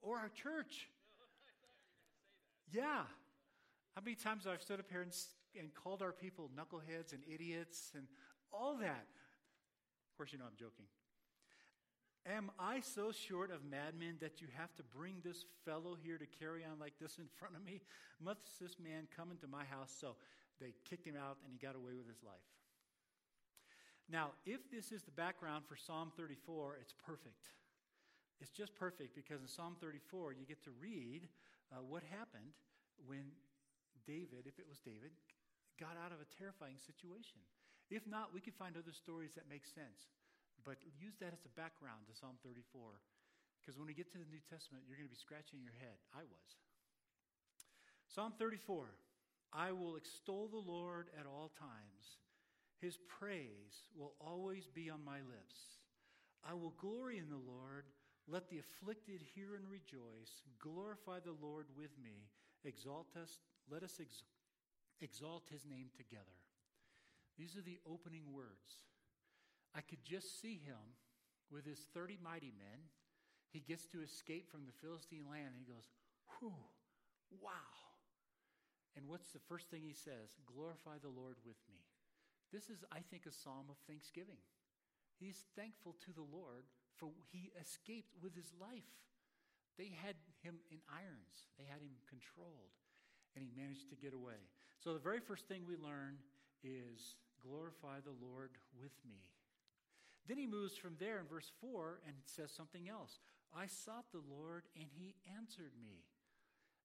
or 0.00 0.16
our 0.16 0.30
church. 0.30 0.88
Yeah. 2.72 3.02
How 3.98 4.04
many 4.04 4.14
times 4.14 4.46
I've 4.46 4.62
stood 4.62 4.78
up 4.78 4.86
here 4.88 5.02
and, 5.02 5.10
and 5.58 5.74
called 5.74 6.02
our 6.02 6.12
people 6.12 6.50
knuckleheads 6.54 7.12
and 7.12 7.20
idiots 7.26 7.90
and 7.96 8.06
all 8.52 8.76
that? 8.76 9.10
Of 9.10 10.16
course, 10.16 10.32
you 10.32 10.38
know 10.38 10.44
I'm 10.46 10.54
joking. 10.54 10.86
Am 12.24 12.52
I 12.60 12.78
so 12.78 13.10
short 13.10 13.50
of 13.50 13.64
madmen 13.68 14.14
that 14.20 14.40
you 14.40 14.46
have 14.54 14.72
to 14.76 14.84
bring 14.84 15.16
this 15.24 15.44
fellow 15.64 15.96
here 16.00 16.16
to 16.16 16.26
carry 16.38 16.62
on 16.62 16.78
like 16.78 16.92
this 17.00 17.18
in 17.18 17.24
front 17.40 17.56
of 17.56 17.64
me? 17.64 17.80
Must 18.22 18.38
this 18.60 18.76
man 18.78 19.08
come 19.16 19.32
into 19.32 19.48
my 19.48 19.64
house? 19.64 19.92
So 20.00 20.14
they 20.60 20.74
kicked 20.88 21.04
him 21.04 21.16
out 21.18 21.38
and 21.42 21.50
he 21.50 21.58
got 21.58 21.74
away 21.74 21.98
with 21.98 22.06
his 22.06 22.22
life. 22.22 22.46
Now, 24.08 24.30
if 24.46 24.70
this 24.70 24.92
is 24.92 25.02
the 25.02 25.10
background 25.10 25.64
for 25.66 25.74
Psalm 25.74 26.12
34, 26.16 26.78
it's 26.80 26.94
perfect. 27.04 27.50
It's 28.40 28.52
just 28.52 28.76
perfect 28.76 29.16
because 29.16 29.40
in 29.40 29.48
Psalm 29.48 29.74
34, 29.80 30.34
you 30.34 30.46
get 30.46 30.62
to 30.62 30.70
read 30.80 31.26
uh, 31.72 31.82
what 31.82 32.04
happened 32.14 32.54
when 33.04 33.34
David, 34.08 34.48
if 34.48 34.56
it 34.56 34.64
was 34.64 34.80
David, 34.80 35.12
got 35.76 36.00
out 36.00 36.16
of 36.16 36.24
a 36.24 36.32
terrifying 36.40 36.80
situation. 36.80 37.44
If 37.92 38.08
not, 38.08 38.32
we 38.32 38.40
could 38.40 38.56
find 38.56 38.72
other 38.72 38.96
stories 38.96 39.36
that 39.36 39.52
make 39.52 39.68
sense. 39.68 40.08
But 40.64 40.80
use 40.96 41.20
that 41.20 41.36
as 41.36 41.44
a 41.44 41.52
background 41.52 42.08
to 42.08 42.16
Psalm 42.16 42.40
34. 42.40 42.64
Because 43.60 43.76
when 43.76 43.84
we 43.84 43.92
get 43.92 44.08
to 44.16 44.20
the 44.20 44.32
New 44.32 44.40
Testament, 44.48 44.88
you're 44.88 44.96
going 44.96 45.08
to 45.08 45.12
be 45.12 45.20
scratching 45.20 45.60
your 45.60 45.76
head. 45.76 46.00
I 46.16 46.24
was. 46.24 46.48
Psalm 48.08 48.32
34 48.40 48.96
I 49.52 49.72
will 49.72 49.96
extol 49.96 50.48
the 50.48 50.60
Lord 50.60 51.08
at 51.18 51.24
all 51.24 51.52
times, 51.56 52.20
his 52.80 52.98
praise 53.08 53.88
will 53.96 54.14
always 54.20 54.68
be 54.68 54.90
on 54.90 55.04
my 55.04 55.18
lips. 55.18 55.80
I 56.48 56.54
will 56.54 56.74
glory 56.78 57.18
in 57.18 57.28
the 57.28 57.40
Lord. 57.40 57.84
Let 58.28 58.50
the 58.50 58.60
afflicted 58.60 59.22
hear 59.34 59.56
and 59.56 59.64
rejoice. 59.68 60.44
Glorify 60.60 61.20
the 61.24 61.36
Lord 61.40 61.66
with 61.76 61.90
me. 62.02 62.28
Exalt 62.64 63.16
us 63.16 63.40
let 63.70 63.82
us 63.82 64.00
ex- 64.00 64.24
exalt 65.00 65.44
his 65.50 65.64
name 65.64 65.88
together. 65.96 66.38
These 67.38 67.56
are 67.56 67.62
the 67.62 67.78
opening 67.86 68.32
words. 68.32 68.88
I 69.74 69.80
could 69.80 70.02
just 70.02 70.40
see 70.40 70.60
him 70.64 70.98
with 71.50 71.64
his 71.64 71.86
30 71.94 72.18
mighty 72.22 72.52
men. 72.56 72.90
He 73.50 73.60
gets 73.60 73.86
to 73.88 74.02
escape 74.02 74.50
from 74.50 74.66
the 74.66 74.76
Philistine 74.80 75.30
land 75.30 75.54
and 75.54 75.62
he 75.64 75.72
goes, 75.72 75.88
Whew, 76.38 76.52
wow. 77.40 77.78
And 78.96 79.06
what's 79.06 79.30
the 79.30 79.44
first 79.46 79.70
thing 79.70 79.82
he 79.84 79.94
says? 79.94 80.34
Glorify 80.44 80.98
the 81.00 81.14
Lord 81.14 81.36
with 81.46 81.60
me. 81.70 81.78
This 82.52 82.68
is, 82.68 82.82
I 82.90 83.00
think, 83.10 83.26
a 83.26 83.32
psalm 83.32 83.70
of 83.70 83.78
thanksgiving. 83.86 84.40
He's 85.20 85.46
thankful 85.54 85.94
to 86.04 86.12
the 86.12 86.26
Lord 86.26 86.64
for 86.98 87.10
he 87.30 87.52
escaped 87.60 88.14
with 88.20 88.34
his 88.34 88.50
life. 88.58 88.90
They 89.78 89.94
had 89.94 90.18
him 90.42 90.58
in 90.74 90.82
irons, 90.90 91.46
they 91.54 91.64
had 91.70 91.78
him 91.78 92.02
controlled, 92.10 92.74
and 93.34 93.44
he 93.44 93.50
managed 93.56 93.90
to 93.90 93.96
get 93.96 94.14
away. 94.14 94.40
So, 94.82 94.92
the 94.92 95.02
very 95.02 95.20
first 95.20 95.48
thing 95.48 95.62
we 95.66 95.76
learn 95.76 96.18
is 96.62 97.16
glorify 97.42 98.00
the 98.00 98.16
Lord 98.20 98.50
with 98.80 98.92
me. 99.06 99.22
Then 100.26 100.38
he 100.38 100.46
moves 100.46 100.76
from 100.76 100.96
there 101.00 101.18
in 101.18 101.26
verse 101.26 101.50
4 101.60 102.00
and 102.06 102.14
says 102.24 102.52
something 102.52 102.88
else. 102.88 103.18
I 103.56 103.66
sought 103.66 104.12
the 104.12 104.24
Lord, 104.28 104.64
and 104.76 104.86
he 104.92 105.16
answered 105.24 105.72
me. 105.80 106.04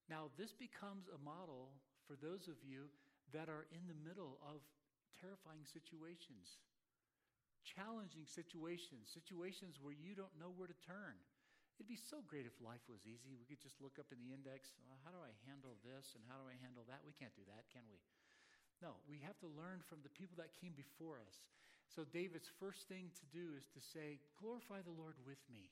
Now, 0.10 0.32
this 0.40 0.54
becomes 0.54 1.12
a 1.12 1.20
model 1.20 1.76
for 2.08 2.16
those 2.16 2.48
of 2.48 2.56
you 2.64 2.88
that 3.36 3.50
are 3.50 3.68
in 3.72 3.84
the 3.88 4.00
middle 4.08 4.40
of 4.44 4.64
terrifying 5.20 5.68
situations, 5.68 6.60
challenging 7.64 8.28
situations, 8.28 9.12
situations 9.12 9.80
where 9.82 9.96
you 9.96 10.16
don't 10.16 10.36
know 10.40 10.52
where 10.56 10.68
to 10.68 10.80
turn. 10.88 11.20
It'd 11.78 11.90
be 11.90 11.98
so 12.00 12.22
great 12.26 12.46
if 12.46 12.54
life 12.62 12.86
was 12.86 13.04
easy. 13.04 13.34
We 13.34 13.50
could 13.50 13.62
just 13.62 13.82
look 13.82 13.98
up 13.98 14.14
in 14.14 14.22
the 14.22 14.32
index, 14.32 14.78
how 15.02 15.10
do 15.10 15.20
I 15.20 15.34
handle 15.50 15.76
this 15.82 16.14
and 16.14 16.24
how 16.30 16.38
do 16.38 16.46
I 16.46 16.56
handle 16.62 16.86
that? 16.86 17.02
We 17.02 17.18
can't 17.18 17.34
do 17.34 17.44
that, 17.50 17.66
can 17.74 17.84
we? 17.90 17.98
No, 18.84 19.00
we 19.08 19.24
have 19.24 19.40
to 19.40 19.50
learn 19.56 19.80
from 19.86 20.04
the 20.04 20.12
people 20.12 20.38
that 20.38 20.54
came 20.60 20.76
before 20.76 21.18
us. 21.24 21.46
So, 21.88 22.04
David's 22.04 22.50
first 22.60 22.90
thing 22.90 23.12
to 23.16 23.26
do 23.30 23.54
is 23.56 23.70
to 23.72 23.82
say, 23.82 24.20
Glorify 24.40 24.82
the 24.82 24.96
Lord 24.96 25.16
with 25.24 25.40
me. 25.52 25.70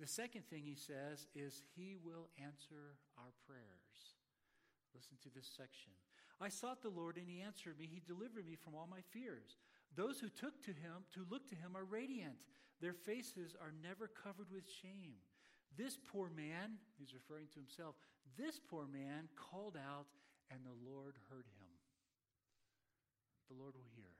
The 0.00 0.10
second 0.10 0.44
thing 0.50 0.66
he 0.66 0.74
says 0.74 1.26
is, 1.34 1.62
He 1.76 1.94
will 1.94 2.28
answer 2.42 2.98
our 3.16 3.30
prayers. 3.46 4.18
Listen 4.94 5.16
to 5.22 5.30
this 5.30 5.46
section. 5.46 5.94
I 6.40 6.48
sought 6.50 6.82
the 6.82 6.90
Lord, 6.90 7.16
and 7.16 7.28
He 7.28 7.40
answered 7.40 7.78
me. 7.78 7.86
He 7.86 8.02
delivered 8.02 8.46
me 8.46 8.56
from 8.58 8.74
all 8.74 8.88
my 8.90 9.00
fears. 9.14 9.56
Those 9.96 10.18
who 10.18 10.28
took 10.28 10.60
to 10.62 10.70
Him, 10.70 11.06
to 11.14 11.26
look 11.30 11.48
to 11.48 11.54
Him, 11.54 11.76
are 11.76 11.84
radiant. 11.84 12.36
Their 12.80 12.92
faces 12.94 13.54
are 13.60 13.72
never 13.82 14.08
covered 14.08 14.50
with 14.50 14.64
shame. 14.82 15.14
This 15.76 15.98
poor 16.12 16.30
man, 16.30 16.78
he's 16.98 17.14
referring 17.14 17.50
to 17.54 17.58
himself, 17.58 17.96
this 18.38 18.60
poor 18.62 18.86
man 18.86 19.28
called 19.34 19.76
out, 19.76 20.06
and 20.50 20.60
the 20.62 20.78
Lord 20.86 21.18
heard 21.30 21.46
him. 21.58 21.72
The 23.50 23.58
Lord 23.58 23.74
will 23.74 23.90
hear. 23.94 24.14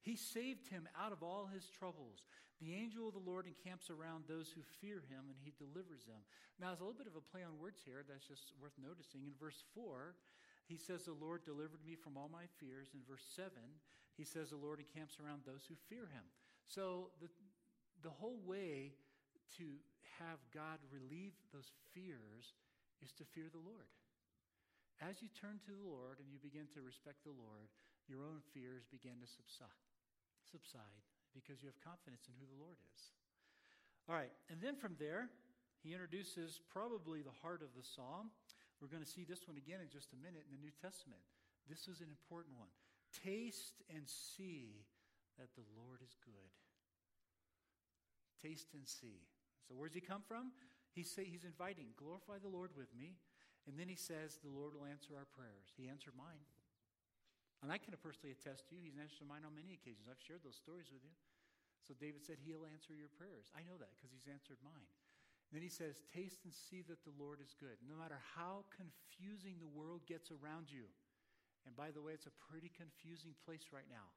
He 0.00 0.16
saved 0.16 0.68
him 0.70 0.88
out 0.96 1.12
of 1.12 1.22
all 1.22 1.50
his 1.50 1.68
troubles. 1.68 2.24
The 2.62 2.74
angel 2.74 3.08
of 3.08 3.14
the 3.14 3.24
Lord 3.24 3.46
encamps 3.46 3.90
around 3.90 4.24
those 4.24 4.52
who 4.52 4.62
fear 4.80 5.02
him, 5.10 5.28
and 5.28 5.36
he 5.42 5.52
delivers 5.58 6.04
them. 6.06 6.22
Now, 6.60 6.68
there's 6.68 6.80
a 6.80 6.88
little 6.88 7.02
bit 7.02 7.10
of 7.10 7.16
a 7.18 7.24
play 7.24 7.42
on 7.42 7.60
words 7.60 7.80
here 7.84 8.04
that's 8.06 8.28
just 8.28 8.52
worth 8.60 8.76
noticing. 8.80 9.24
In 9.24 9.36
verse 9.36 9.64
4, 9.74 10.14
he 10.68 10.76
says, 10.76 11.04
The 11.04 11.16
Lord 11.16 11.44
delivered 11.44 11.84
me 11.84 11.96
from 11.96 12.16
all 12.16 12.30
my 12.32 12.48
fears. 12.60 12.92
In 12.94 13.00
verse 13.08 13.24
7, 13.36 13.50
he 14.16 14.24
says, 14.24 14.50
The 14.50 14.60
Lord 14.60 14.80
encamps 14.80 15.18
around 15.18 15.42
those 15.44 15.66
who 15.68 15.74
fear 15.88 16.08
him. 16.10 16.26
So, 16.66 17.10
the, 17.20 17.28
the 18.02 18.14
whole 18.14 18.38
way 18.46 18.94
to 19.58 19.66
have 20.18 20.38
God 20.54 20.78
relieve 20.92 21.34
those 21.50 21.72
fears 21.92 22.54
is 23.02 23.12
to 23.16 23.24
fear 23.24 23.48
the 23.50 23.62
Lord. 23.62 23.88
As 25.00 25.24
you 25.24 25.32
turn 25.32 25.56
to 25.64 25.72
the 25.72 25.88
Lord 25.88 26.20
and 26.20 26.28
you 26.28 26.36
begin 26.36 26.68
to 26.76 26.84
respect 26.84 27.24
the 27.24 27.32
Lord, 27.32 27.72
your 28.04 28.20
own 28.20 28.44
fears 28.52 28.84
begin 28.92 29.16
to 29.24 29.28
subside, 29.28 29.80
subside 30.44 31.04
because 31.32 31.64
you 31.64 31.72
have 31.72 31.80
confidence 31.80 32.28
in 32.28 32.36
who 32.36 32.44
the 32.44 32.60
Lord 32.60 32.76
is. 32.92 33.16
All 34.10 34.18
right, 34.18 34.32
and 34.52 34.60
then 34.60 34.76
from 34.76 34.98
there, 34.98 35.30
he 35.80 35.96
introduces 35.96 36.60
probably 36.68 37.22
the 37.24 37.32
heart 37.40 37.64
of 37.64 37.72
the 37.72 37.86
psalm. 37.86 38.28
We're 38.82 38.92
going 38.92 39.04
to 39.04 39.08
see 39.08 39.24
this 39.24 39.48
one 39.48 39.56
again 39.56 39.80
in 39.80 39.88
just 39.88 40.12
a 40.12 40.18
minute 40.20 40.44
in 40.44 40.52
the 40.52 40.60
New 40.60 40.74
Testament. 40.76 41.22
This 41.64 41.88
is 41.88 42.04
an 42.04 42.10
important 42.12 42.58
one. 42.60 42.72
Taste 43.10 43.82
and 43.90 44.06
see 44.06 44.86
that 45.38 45.50
the 45.54 45.66
Lord 45.74 46.00
is 46.04 46.14
good. 46.22 46.52
Taste 48.38 48.72
and 48.72 48.86
see. 48.86 49.26
So, 49.66 49.74
where 49.74 49.88
does 49.88 49.98
he 49.98 50.00
come 50.00 50.22
from? 50.22 50.54
He 50.90 51.02
say, 51.02 51.26
he's 51.26 51.46
inviting, 51.46 51.94
glorify 51.94 52.42
the 52.42 52.50
Lord 52.50 52.74
with 52.74 52.90
me. 52.96 53.18
And 53.68 53.78
then 53.78 53.86
he 53.86 53.98
says, 53.98 54.40
the 54.40 54.50
Lord 54.50 54.74
will 54.74 54.88
answer 54.88 55.14
our 55.14 55.28
prayers. 55.28 55.70
He 55.76 55.86
answered 55.86 56.16
mine. 56.16 56.42
And 57.60 57.68
I 57.68 57.76
can 57.76 57.92
personally 58.00 58.32
attest 58.32 58.66
to 58.68 58.74
you, 58.74 58.88
he's 58.88 58.96
answered 58.96 59.28
mine 59.28 59.44
on 59.44 59.52
many 59.52 59.76
occasions. 59.76 60.08
I've 60.08 60.22
shared 60.22 60.40
those 60.40 60.56
stories 60.56 60.88
with 60.88 61.04
you. 61.04 61.12
So 61.84 61.92
David 61.96 62.24
said, 62.24 62.40
He'll 62.40 62.68
answer 62.68 62.96
your 62.96 63.12
prayers. 63.12 63.52
I 63.52 63.64
know 63.64 63.76
that 63.80 63.92
because 63.96 64.12
he's 64.12 64.28
answered 64.28 64.60
mine. 64.64 64.88
And 65.48 65.52
then 65.58 65.64
he 65.64 65.72
says, 65.72 66.04
Taste 66.08 66.44
and 66.44 66.52
see 66.52 66.80
that 66.88 67.04
the 67.04 67.16
Lord 67.16 67.40
is 67.44 67.52
good. 67.56 67.76
No 67.84 67.96
matter 68.00 68.20
how 68.36 68.68
confusing 68.72 69.60
the 69.60 69.68
world 69.68 70.08
gets 70.08 70.32
around 70.32 70.72
you. 70.72 70.88
And 71.68 71.76
by 71.76 71.92
the 71.92 72.00
way, 72.00 72.16
it's 72.16 72.30
a 72.30 72.40
pretty 72.48 72.72
confusing 72.72 73.36
place 73.44 73.68
right 73.72 73.88
now. 73.88 74.08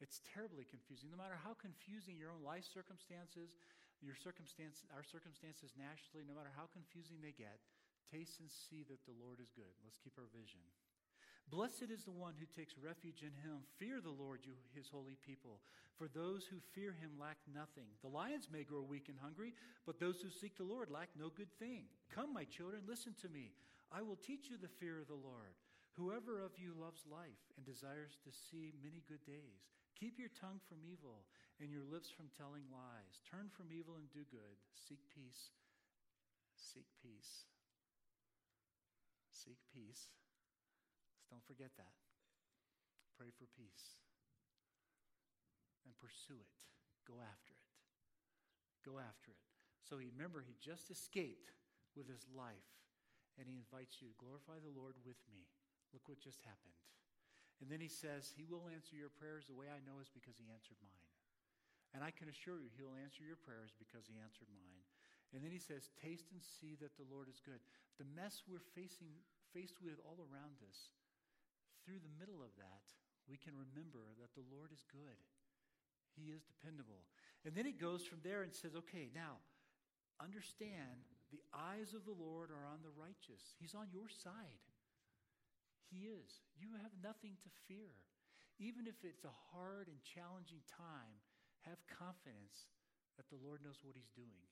It's 0.00 0.20
terribly 0.28 0.68
confusing. 0.68 1.08
No 1.08 1.16
matter 1.16 1.40
how 1.40 1.56
confusing 1.56 2.20
your 2.20 2.28
own 2.28 2.44
life 2.44 2.68
circumstances, 2.68 3.56
your 4.04 4.16
circumstance, 4.16 4.84
our 4.92 5.04
circumstances 5.04 5.72
nationally, 5.72 6.28
no 6.28 6.36
matter 6.36 6.52
how 6.52 6.68
confusing 6.68 7.24
they 7.24 7.32
get, 7.32 7.56
taste 8.12 8.44
and 8.44 8.52
see 8.52 8.84
that 8.92 9.00
the 9.08 9.16
Lord 9.16 9.40
is 9.40 9.48
good. 9.56 9.72
Let's 9.80 9.96
keep 9.96 10.20
our 10.20 10.28
vision. 10.36 10.60
Blessed 11.48 11.88
is 11.94 12.02
the 12.02 12.12
one 12.12 12.34
who 12.36 12.46
takes 12.46 12.74
refuge 12.76 13.22
in 13.22 13.32
him. 13.40 13.62
Fear 13.78 14.02
the 14.02 14.12
Lord, 14.12 14.42
you 14.42 14.52
his 14.74 14.90
holy 14.90 15.16
people. 15.24 15.62
For 15.94 16.08
those 16.10 16.44
who 16.44 16.58
fear 16.74 16.92
him 16.92 17.16
lack 17.16 17.38
nothing. 17.54 17.86
The 18.02 18.10
lions 18.10 18.48
may 18.52 18.64
grow 18.64 18.82
weak 18.82 19.08
and 19.08 19.16
hungry, 19.16 19.54
but 19.86 19.98
those 19.98 20.20
who 20.20 20.28
seek 20.28 20.58
the 20.58 20.66
Lord 20.66 20.90
lack 20.90 21.08
no 21.16 21.30
good 21.30 21.52
thing. 21.58 21.84
Come, 22.12 22.34
my 22.34 22.44
children, 22.44 22.82
listen 22.86 23.14
to 23.22 23.28
me. 23.28 23.52
I 23.94 24.02
will 24.02 24.16
teach 24.16 24.50
you 24.50 24.58
the 24.58 24.68
fear 24.68 24.98
of 25.00 25.06
the 25.06 25.14
Lord. 25.14 25.54
Whoever 25.96 26.44
of 26.44 26.52
you 26.60 26.76
loves 26.76 27.08
life 27.08 27.40
and 27.56 27.64
desires 27.64 28.20
to 28.20 28.28
see 28.28 28.76
many 28.84 29.00
good 29.08 29.24
days, 29.24 29.72
keep 29.96 30.20
your 30.20 30.28
tongue 30.36 30.60
from 30.68 30.84
evil 30.84 31.24
and 31.56 31.72
your 31.72 31.88
lips 31.88 32.12
from 32.12 32.28
telling 32.36 32.68
lies. 32.68 33.24
Turn 33.24 33.48
from 33.48 33.72
evil 33.72 33.96
and 33.96 34.04
do 34.12 34.28
good. 34.28 34.60
Seek 34.76 35.00
peace. 35.08 35.56
Seek 36.52 36.84
peace. 37.00 37.48
Seek 39.32 39.56
peace. 39.72 40.12
Don't 41.32 41.44
forget 41.48 41.72
that. 41.80 41.96
Pray 43.16 43.32
for 43.32 43.48
peace. 43.56 43.96
And 45.88 45.96
pursue 45.96 46.36
it. 46.36 46.52
Go 47.08 47.24
after 47.24 47.56
it. 47.56 47.72
Go 48.84 49.00
after 49.00 49.32
it. 49.32 49.40
So 49.80 49.96
he 49.96 50.12
remember 50.12 50.44
he 50.44 50.60
just 50.60 50.92
escaped 50.92 51.56
with 51.96 52.04
his 52.04 52.28
life. 52.36 52.68
And 53.40 53.48
he 53.48 53.56
invites 53.56 54.00
you 54.04 54.12
to 54.12 54.20
glorify 54.20 54.60
the 54.60 54.72
Lord 54.72 55.00
with 55.04 55.20
me. 55.32 55.48
Look 55.96 56.12
what 56.12 56.20
just 56.20 56.44
happened. 56.44 56.76
And 57.64 57.72
then 57.72 57.80
he 57.80 57.88
says, 57.88 58.36
He 58.36 58.44
will 58.44 58.68
answer 58.68 58.92
your 58.92 59.08
prayers. 59.08 59.48
The 59.48 59.56
way 59.56 59.72
I 59.72 59.80
know 59.80 59.96
is 60.04 60.12
because 60.12 60.36
he 60.36 60.52
answered 60.52 60.76
mine. 60.84 61.08
And 61.96 62.04
I 62.04 62.12
can 62.12 62.28
assure 62.28 62.60
you, 62.60 62.68
he'll 62.76 63.00
answer 63.00 63.24
your 63.24 63.40
prayers 63.40 63.72
because 63.80 64.04
he 64.04 64.20
answered 64.20 64.52
mine. 64.52 64.84
And 65.32 65.40
then 65.40 65.56
he 65.56 65.62
says, 65.62 65.88
Taste 65.96 66.28
and 66.36 66.44
see 66.44 66.76
that 66.84 66.92
the 67.00 67.08
Lord 67.08 67.32
is 67.32 67.40
good. 67.40 67.64
The 67.96 68.04
mess 68.12 68.44
we're 68.44 68.60
facing, 68.76 69.16
faced 69.56 69.80
with 69.80 69.96
all 70.04 70.20
around 70.20 70.60
us, 70.68 70.92
through 71.80 72.04
the 72.04 72.18
middle 72.20 72.44
of 72.44 72.52
that, 72.60 72.84
we 73.24 73.40
can 73.40 73.56
remember 73.56 74.04
that 74.20 74.36
the 74.36 74.44
Lord 74.52 74.68
is 74.68 74.84
good. 74.92 75.16
He 76.12 76.28
is 76.28 76.44
dependable. 76.44 77.08
And 77.48 77.56
then 77.56 77.64
he 77.64 77.72
goes 77.72 78.04
from 78.04 78.20
there 78.20 78.44
and 78.44 78.52
says, 78.52 78.76
okay, 78.84 79.08
now, 79.16 79.40
understand 80.20 81.08
the 81.32 81.40
eyes 81.56 81.96
of 81.96 82.04
the 82.04 82.16
Lord 82.16 82.52
are 82.52 82.68
on 82.68 82.84
the 82.84 82.94
righteous. 82.94 83.56
He's 83.56 83.74
on 83.74 83.88
your 83.92 84.12
side. 84.12 84.60
He 85.88 86.10
is. 86.10 86.42
You 86.58 86.74
have 86.82 86.92
nothing 87.02 87.38
to 87.42 87.50
fear. 87.70 87.94
Even 88.58 88.88
if 88.88 88.96
it's 89.04 89.24
a 89.24 89.38
hard 89.52 89.86
and 89.88 90.00
challenging 90.00 90.64
time, 90.66 91.20
have 91.68 91.78
confidence 91.90 92.72
that 93.20 93.28
the 93.28 93.40
Lord 93.40 93.60
knows 93.60 93.84
what 93.84 93.96
he's 93.96 94.12
doing. 94.16 94.46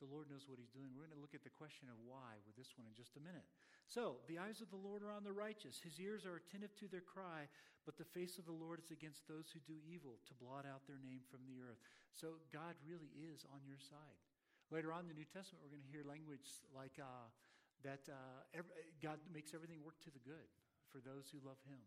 The 0.00 0.08
Lord 0.08 0.32
knows 0.32 0.48
what 0.48 0.56
He's 0.56 0.72
doing. 0.72 0.96
We're 0.96 1.04
going 1.04 1.20
to 1.20 1.20
look 1.20 1.36
at 1.36 1.44
the 1.44 1.52
question 1.52 1.92
of 1.92 2.00
why 2.08 2.40
with 2.48 2.56
this 2.56 2.72
one 2.72 2.88
in 2.88 2.96
just 2.96 3.20
a 3.20 3.22
minute. 3.22 3.44
So, 3.84 4.24
the 4.32 4.40
eyes 4.40 4.64
of 4.64 4.72
the 4.72 4.80
Lord 4.80 5.04
are 5.04 5.12
on 5.12 5.28
the 5.28 5.36
righteous. 5.36 5.76
His 5.76 6.00
ears 6.00 6.24
are 6.24 6.40
attentive 6.40 6.72
to 6.80 6.88
their 6.88 7.04
cry, 7.04 7.52
but 7.84 8.00
the 8.00 8.08
face 8.16 8.40
of 8.40 8.48
the 8.48 8.56
Lord 8.56 8.80
is 8.80 8.88
against 8.88 9.28
those 9.28 9.52
who 9.52 9.60
do 9.68 9.76
evil, 9.84 10.16
to 10.24 10.40
blot 10.40 10.64
out 10.64 10.88
their 10.88 10.98
name 11.04 11.20
from 11.28 11.44
the 11.44 11.60
earth. 11.60 11.84
So, 12.16 12.40
God 12.48 12.80
really 12.80 13.12
is 13.12 13.44
on 13.52 13.60
your 13.68 13.76
side. 13.76 14.16
Later 14.72 14.88
on 14.88 15.04
in 15.04 15.12
the 15.12 15.20
New 15.20 15.28
Testament, 15.28 15.60
we're 15.60 15.76
going 15.76 15.84
to 15.84 15.92
hear 15.92 16.06
language 16.08 16.48
like 16.72 16.96
uh, 16.96 17.28
that 17.82 18.04
uh, 18.08 18.44
every, 18.52 18.72
God 19.00 19.20
makes 19.32 19.52
everything 19.56 19.80
work 19.80 19.98
to 20.04 20.12
the 20.12 20.22
good 20.22 20.48
for 20.92 21.00
those 21.00 21.30
who 21.30 21.40
love 21.40 21.58
Him. 21.66 21.80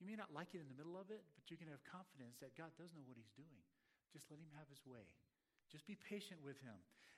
You 0.00 0.08
may 0.08 0.16
not 0.16 0.32
like 0.32 0.56
it 0.56 0.64
in 0.64 0.68
the 0.70 0.78
middle 0.78 0.96
of 0.96 1.12
it, 1.12 1.20
but 1.36 1.48
you 1.52 1.60
can 1.60 1.68
have 1.68 1.84
confidence 1.84 2.40
that 2.40 2.56
God 2.56 2.72
does 2.80 2.96
know 2.96 3.04
what 3.04 3.20
He's 3.20 3.34
doing. 3.36 3.64
Just 4.12 4.32
let 4.32 4.40
Him 4.40 4.50
have 4.56 4.70
His 4.72 4.80
way. 4.88 5.04
Just 5.70 5.86
be 5.86 5.94
patient 5.94 6.42
with 6.42 6.58
him. 6.60 6.74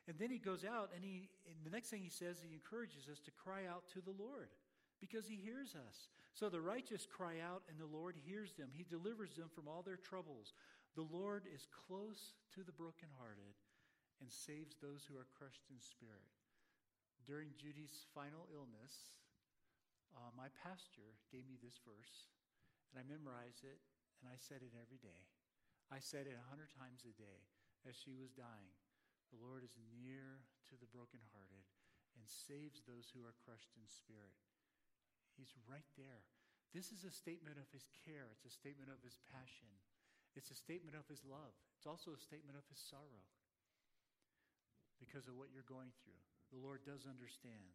And 0.07 0.19
then 0.19 0.31
he 0.31 0.39
goes 0.39 0.65
out, 0.65 0.91
and 0.95 1.03
he 1.03 1.31
and 1.49 1.57
the 1.65 1.71
next 1.71 1.89
thing 1.89 2.03
he 2.03 2.13
says, 2.13 2.45
he 2.45 2.53
encourages 2.53 3.09
us 3.09 3.21
to 3.25 3.31
cry 3.33 3.65
out 3.67 3.89
to 3.95 4.01
the 4.05 4.13
Lord 4.13 4.51
because 5.01 5.27
he 5.27 5.37
hears 5.37 5.75
us. 5.75 6.09
So 6.35 6.49
the 6.49 6.61
righteous 6.61 7.07
cry 7.07 7.41
out, 7.41 7.63
and 7.69 7.79
the 7.79 7.89
Lord 7.89 8.17
hears 8.27 8.53
them. 8.53 8.69
He 8.73 8.85
delivers 8.85 9.35
them 9.35 9.49
from 9.55 9.69
all 9.69 9.83
their 9.83 9.97
troubles. 9.97 10.53
The 10.97 11.07
Lord 11.09 11.45
is 11.49 11.67
close 11.89 12.35
to 12.55 12.63
the 12.63 12.73
brokenhearted 12.73 13.57
and 14.21 14.31
saves 14.31 14.77
those 14.77 15.07
who 15.09 15.17
are 15.17 15.27
crushed 15.39 15.65
in 15.71 15.81
spirit. 15.81 16.29
During 17.23 17.55
Judy's 17.55 18.03
final 18.11 18.51
illness, 18.51 19.23
uh, 20.11 20.35
my 20.35 20.51
pastor 20.59 21.15
gave 21.31 21.47
me 21.47 21.55
this 21.63 21.79
verse, 21.87 22.27
and 22.91 22.99
I 22.99 23.07
memorized 23.07 23.63
it, 23.63 23.79
and 24.21 24.27
I 24.27 24.37
said 24.37 24.67
it 24.67 24.75
every 24.75 24.99
day. 24.99 25.31
I 25.89 26.03
said 26.03 26.27
it 26.27 26.35
a 26.35 26.51
hundred 26.51 26.75
times 26.75 27.07
a 27.07 27.15
day. 27.15 27.47
as 27.83 27.99
she 27.99 28.15
was 28.15 28.31
dying, 28.31 28.75
The 29.35 29.43
Lord 29.43 29.67
is 29.67 29.75
near 29.99 30.47
to 30.71 30.79
the 30.79 30.91
brokenhearted 30.91 31.67
and 32.15 32.23
saves 32.27 32.83
those 32.87 33.11
who 33.11 33.27
are 33.27 33.35
crushed 33.43 33.75
in 33.75 33.83
spirit. 33.91 34.39
He's 35.35 35.57
right 35.67 35.89
there. 35.99 36.23
This 36.71 36.95
is 36.95 37.03
a 37.03 37.13
statement 37.13 37.59
of 37.59 37.69
his 37.75 37.91
care, 38.07 38.33
it's 38.33 38.49
a 38.49 38.55
statement 38.55 38.89
of 38.89 39.03
his 39.05 39.21
passion, 39.29 39.69
it's 40.33 40.49
a 40.49 40.57
statement 40.57 40.97
of 40.97 41.05
his 41.11 41.21
love, 41.27 41.53
it's 41.77 41.91
also 41.91 42.17
a 42.17 42.21
statement 42.21 42.57
of 42.57 42.65
his 42.73 42.81
sorrow 42.81 43.27
because 44.97 45.29
of 45.29 45.37
what 45.37 45.53
you're 45.53 45.67
going 45.69 45.93
through. 46.01 46.23
The 46.53 46.61
Lord 46.61 46.85
does 46.85 47.09
understand. 47.09 47.73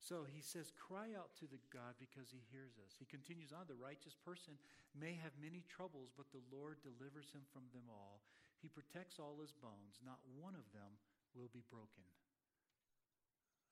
So 0.00 0.24
he 0.24 0.40
says, 0.40 0.72
Cry 0.72 1.12
out 1.12 1.36
to 1.42 1.50
the 1.50 1.60
God 1.68 1.98
because 2.00 2.32
he 2.32 2.40
hears 2.48 2.80
us. 2.80 2.96
He 2.96 3.04
continues 3.04 3.52
on, 3.52 3.68
the 3.68 3.76
righteous 3.76 4.16
person 4.16 4.56
may 4.96 5.18
have 5.20 5.36
many 5.36 5.66
troubles, 5.68 6.14
but 6.16 6.32
the 6.32 6.46
Lord 6.48 6.80
delivers 6.80 7.28
him 7.36 7.44
from 7.52 7.68
them 7.76 7.90
all. 7.92 8.24
He 8.64 8.72
protects 8.72 9.20
all 9.20 9.36
his 9.42 9.52
bones, 9.52 10.00
not 10.00 10.24
one 10.40 10.56
of 10.56 10.64
them 10.72 10.96
will 11.36 11.52
be 11.52 11.64
broken. 11.68 12.06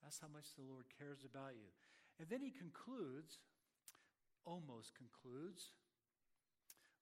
That's 0.04 0.20
how 0.20 0.28
much 0.28 0.52
the 0.54 0.68
Lord 0.68 0.84
cares 1.00 1.24
about 1.24 1.56
you. 1.56 1.72
And 2.20 2.28
then 2.28 2.44
he 2.44 2.52
concludes, 2.52 3.40
almost 4.44 4.94
concludes, 4.94 5.72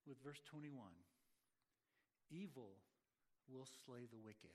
with 0.06 0.22
verse 0.22 0.40
21 0.46 0.70
Evil 2.30 2.78
will 3.50 3.66
slay 3.86 4.06
the 4.10 4.18
wicked. 4.18 4.54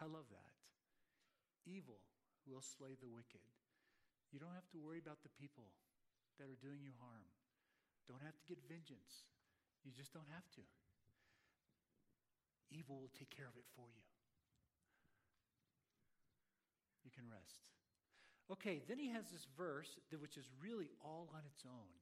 I 0.00 0.06
love 0.06 0.26
that. 0.30 0.53
Evil 1.64 2.00
will 2.44 2.60
slay 2.60 2.96
the 3.00 3.08
wicked. 3.08 3.44
You 4.32 4.40
don't 4.40 4.54
have 4.56 4.68
to 4.72 4.80
worry 4.80 5.00
about 5.00 5.24
the 5.24 5.32
people 5.32 5.72
that 6.38 6.50
are 6.52 6.60
doing 6.60 6.84
you 6.84 6.92
harm. 7.00 7.28
Don't 8.08 8.24
have 8.24 8.36
to 8.36 8.46
get 8.48 8.60
vengeance. 8.68 9.24
You 9.84 9.92
just 9.92 10.12
don't 10.12 10.28
have 10.32 10.44
to. 10.60 10.64
Evil 12.72 13.00
will 13.00 13.14
take 13.16 13.32
care 13.32 13.48
of 13.48 13.56
it 13.56 13.68
for 13.76 13.88
you. 13.88 14.04
You 17.04 17.12
can 17.12 17.28
rest. 17.28 17.68
Okay, 18.50 18.84
then 18.88 18.98
he 18.98 19.08
has 19.12 19.30
this 19.32 19.46
verse 19.56 19.96
which 20.12 20.36
is 20.36 20.48
really 20.60 20.92
all 21.00 21.32
on 21.32 21.44
its 21.48 21.64
own. 21.64 21.92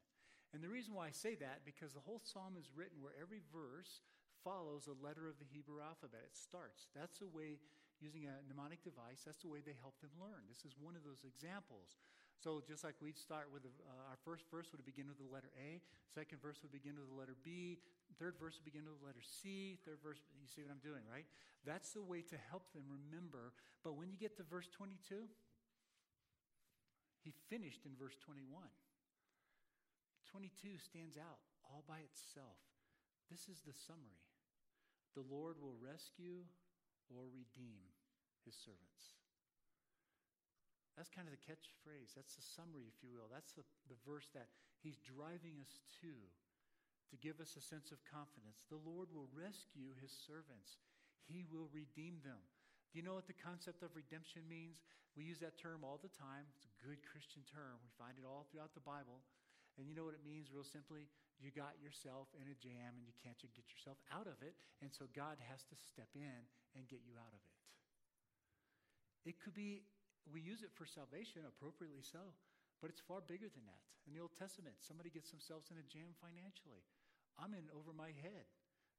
And 0.55 0.63
the 0.63 0.73
reason 0.73 0.95
why 0.95 1.09
I 1.09 1.15
say 1.15 1.35
that, 1.39 1.65
because 1.65 1.93
the 1.93 2.05
whole 2.05 2.21
psalm 2.23 2.59
is 2.59 2.71
written 2.75 3.01
where 3.01 3.17
every 3.17 3.41
verse 3.53 4.03
follows 4.43 4.91
a 4.91 4.99
letter 4.99 5.31
of 5.31 5.39
the 5.39 5.49
Hebrew 5.49 5.81
alphabet. 5.81 6.27
It 6.27 6.37
starts. 6.37 6.91
That's 6.95 7.23
the 7.23 7.31
way 7.31 7.63
using 8.03 8.27
a 8.27 8.35
mnemonic 8.51 8.83
device, 8.83 9.23
that's 9.23 9.47
the 9.47 9.49
way 9.49 9.63
they 9.63 9.79
help 9.79 9.95
them 10.03 10.11
learn. 10.19 10.43
This 10.51 10.67
is 10.67 10.75
one 10.75 10.99
of 10.99 11.07
those 11.07 11.23
examples. 11.23 12.03
So 12.43 12.59
just 12.67 12.83
like 12.83 12.99
we'd 12.99 13.17
start 13.17 13.55
with 13.55 13.63
uh, 13.63 14.11
our 14.11 14.19
first 14.27 14.51
verse 14.51 14.67
would 14.75 14.83
begin 14.83 15.07
with 15.07 15.23
the 15.23 15.31
letter 15.31 15.55
A, 15.55 15.79
second 16.11 16.43
verse 16.43 16.59
would 16.67 16.75
begin 16.75 16.99
with 16.99 17.07
the 17.07 17.15
letter 17.15 17.39
B, 17.47 17.79
third 18.19 18.35
verse 18.35 18.59
would 18.59 18.67
begin 18.67 18.83
with 18.83 18.99
the 18.99 19.07
letter 19.07 19.23
C, 19.23 19.79
third 19.87 20.03
verse, 20.03 20.19
you 20.35 20.51
see 20.51 20.67
what 20.67 20.75
I'm 20.75 20.83
doing, 20.83 21.07
right? 21.07 21.31
That's 21.63 21.95
the 21.95 22.03
way 22.03 22.27
to 22.27 22.37
help 22.51 22.67
them 22.75 22.83
remember. 22.91 23.55
But 23.87 23.95
when 23.95 24.11
you 24.11 24.19
get 24.19 24.35
to 24.43 24.43
verse 24.43 24.67
22, 24.75 25.31
he 27.23 27.31
finished 27.47 27.87
in 27.87 27.95
verse 27.95 28.19
21. 28.27 28.51
22 30.27 30.83
stands 30.83 31.15
out 31.15 31.39
all 31.63 31.87
by 31.87 32.03
itself. 32.03 32.59
This 33.31 33.47
is 33.47 33.63
the 33.63 33.77
summary. 33.87 34.27
The 35.15 35.23
Lord 35.23 35.63
will 35.63 35.79
rescue 35.79 36.43
or 37.13 37.31
redeem 37.31 37.92
his 38.45 38.59
servants. 38.59 39.17
That's 40.97 41.09
kind 41.09 41.25
of 41.25 41.33
the 41.33 41.47
catchphrase. 41.49 42.13
That's 42.13 42.37
the 42.37 42.45
summary, 42.45 42.85
if 42.85 43.01
you 43.01 43.09
will. 43.09 43.33
That's 43.33 43.57
the, 43.57 43.65
the 43.89 43.99
verse 44.05 44.29
that 44.37 44.53
he's 44.85 45.01
driving 45.01 45.57
us 45.65 45.81
to, 46.05 46.13
to 46.13 47.17
give 47.17 47.41
us 47.41 47.57
a 47.57 47.65
sense 47.65 47.91
of 47.91 48.05
confidence. 48.05 48.69
The 48.69 48.83
Lord 48.83 49.09
will 49.09 49.33
rescue 49.33 49.97
his 49.99 50.13
servants, 50.13 50.79
he 51.25 51.49
will 51.49 51.73
redeem 51.73 52.21
them. 52.21 52.41
Do 52.93 53.01
you 53.01 53.07
know 53.09 53.17
what 53.17 53.25
the 53.25 53.41
concept 53.41 53.81
of 53.81 53.97
redemption 53.97 54.45
means? 54.45 54.85
We 55.17 55.25
use 55.25 55.41
that 55.41 55.57
term 55.57 55.81
all 55.81 55.97
the 55.97 56.13
time. 56.13 56.45
It's 56.53 56.69
a 56.69 56.77
good 56.85 57.01
Christian 57.09 57.41
term. 57.49 57.81
We 57.81 57.89
find 57.97 58.21
it 58.21 58.29
all 58.29 58.45
throughout 58.53 58.77
the 58.77 58.85
Bible. 58.85 59.25
And 59.81 59.89
you 59.89 59.97
know 59.97 60.05
what 60.05 60.13
it 60.13 60.25
means, 60.25 60.53
real 60.53 60.65
simply? 60.65 61.09
You 61.41 61.49
got 61.49 61.81
yourself 61.81 62.29
in 62.37 62.45
a 62.53 62.57
jam 62.61 63.01
and 63.01 63.09
you 63.09 63.17
can't 63.17 63.41
get 63.41 63.65
yourself 63.73 63.97
out 64.13 64.29
of 64.29 64.37
it. 64.45 64.53
And 64.85 64.93
so 64.93 65.09
God 65.17 65.41
has 65.49 65.65
to 65.73 65.77
step 65.77 66.13
in 66.13 66.45
and 66.77 66.85
get 66.89 67.01
you 67.05 67.17
out 67.17 67.33
of 67.33 67.41
it. 67.41 67.52
It 69.23 69.39
could 69.39 69.55
be, 69.55 69.87
we 70.27 70.43
use 70.43 70.63
it 70.63 70.75
for 70.75 70.87
salvation, 70.87 71.47
appropriately 71.47 72.03
so, 72.03 72.35
but 72.83 72.91
it's 72.91 73.03
far 73.03 73.23
bigger 73.23 73.47
than 73.47 73.63
that. 73.71 73.83
In 74.07 74.15
the 74.15 74.23
Old 74.23 74.35
Testament, 74.35 74.83
somebody 74.83 75.15
gets 75.15 75.31
themselves 75.31 75.71
in 75.71 75.79
a 75.79 75.87
jam 75.87 76.19
financially. 76.19 76.83
I'm 77.39 77.55
in 77.55 77.71
over 77.71 77.95
my 77.95 78.11
head. 78.19 78.51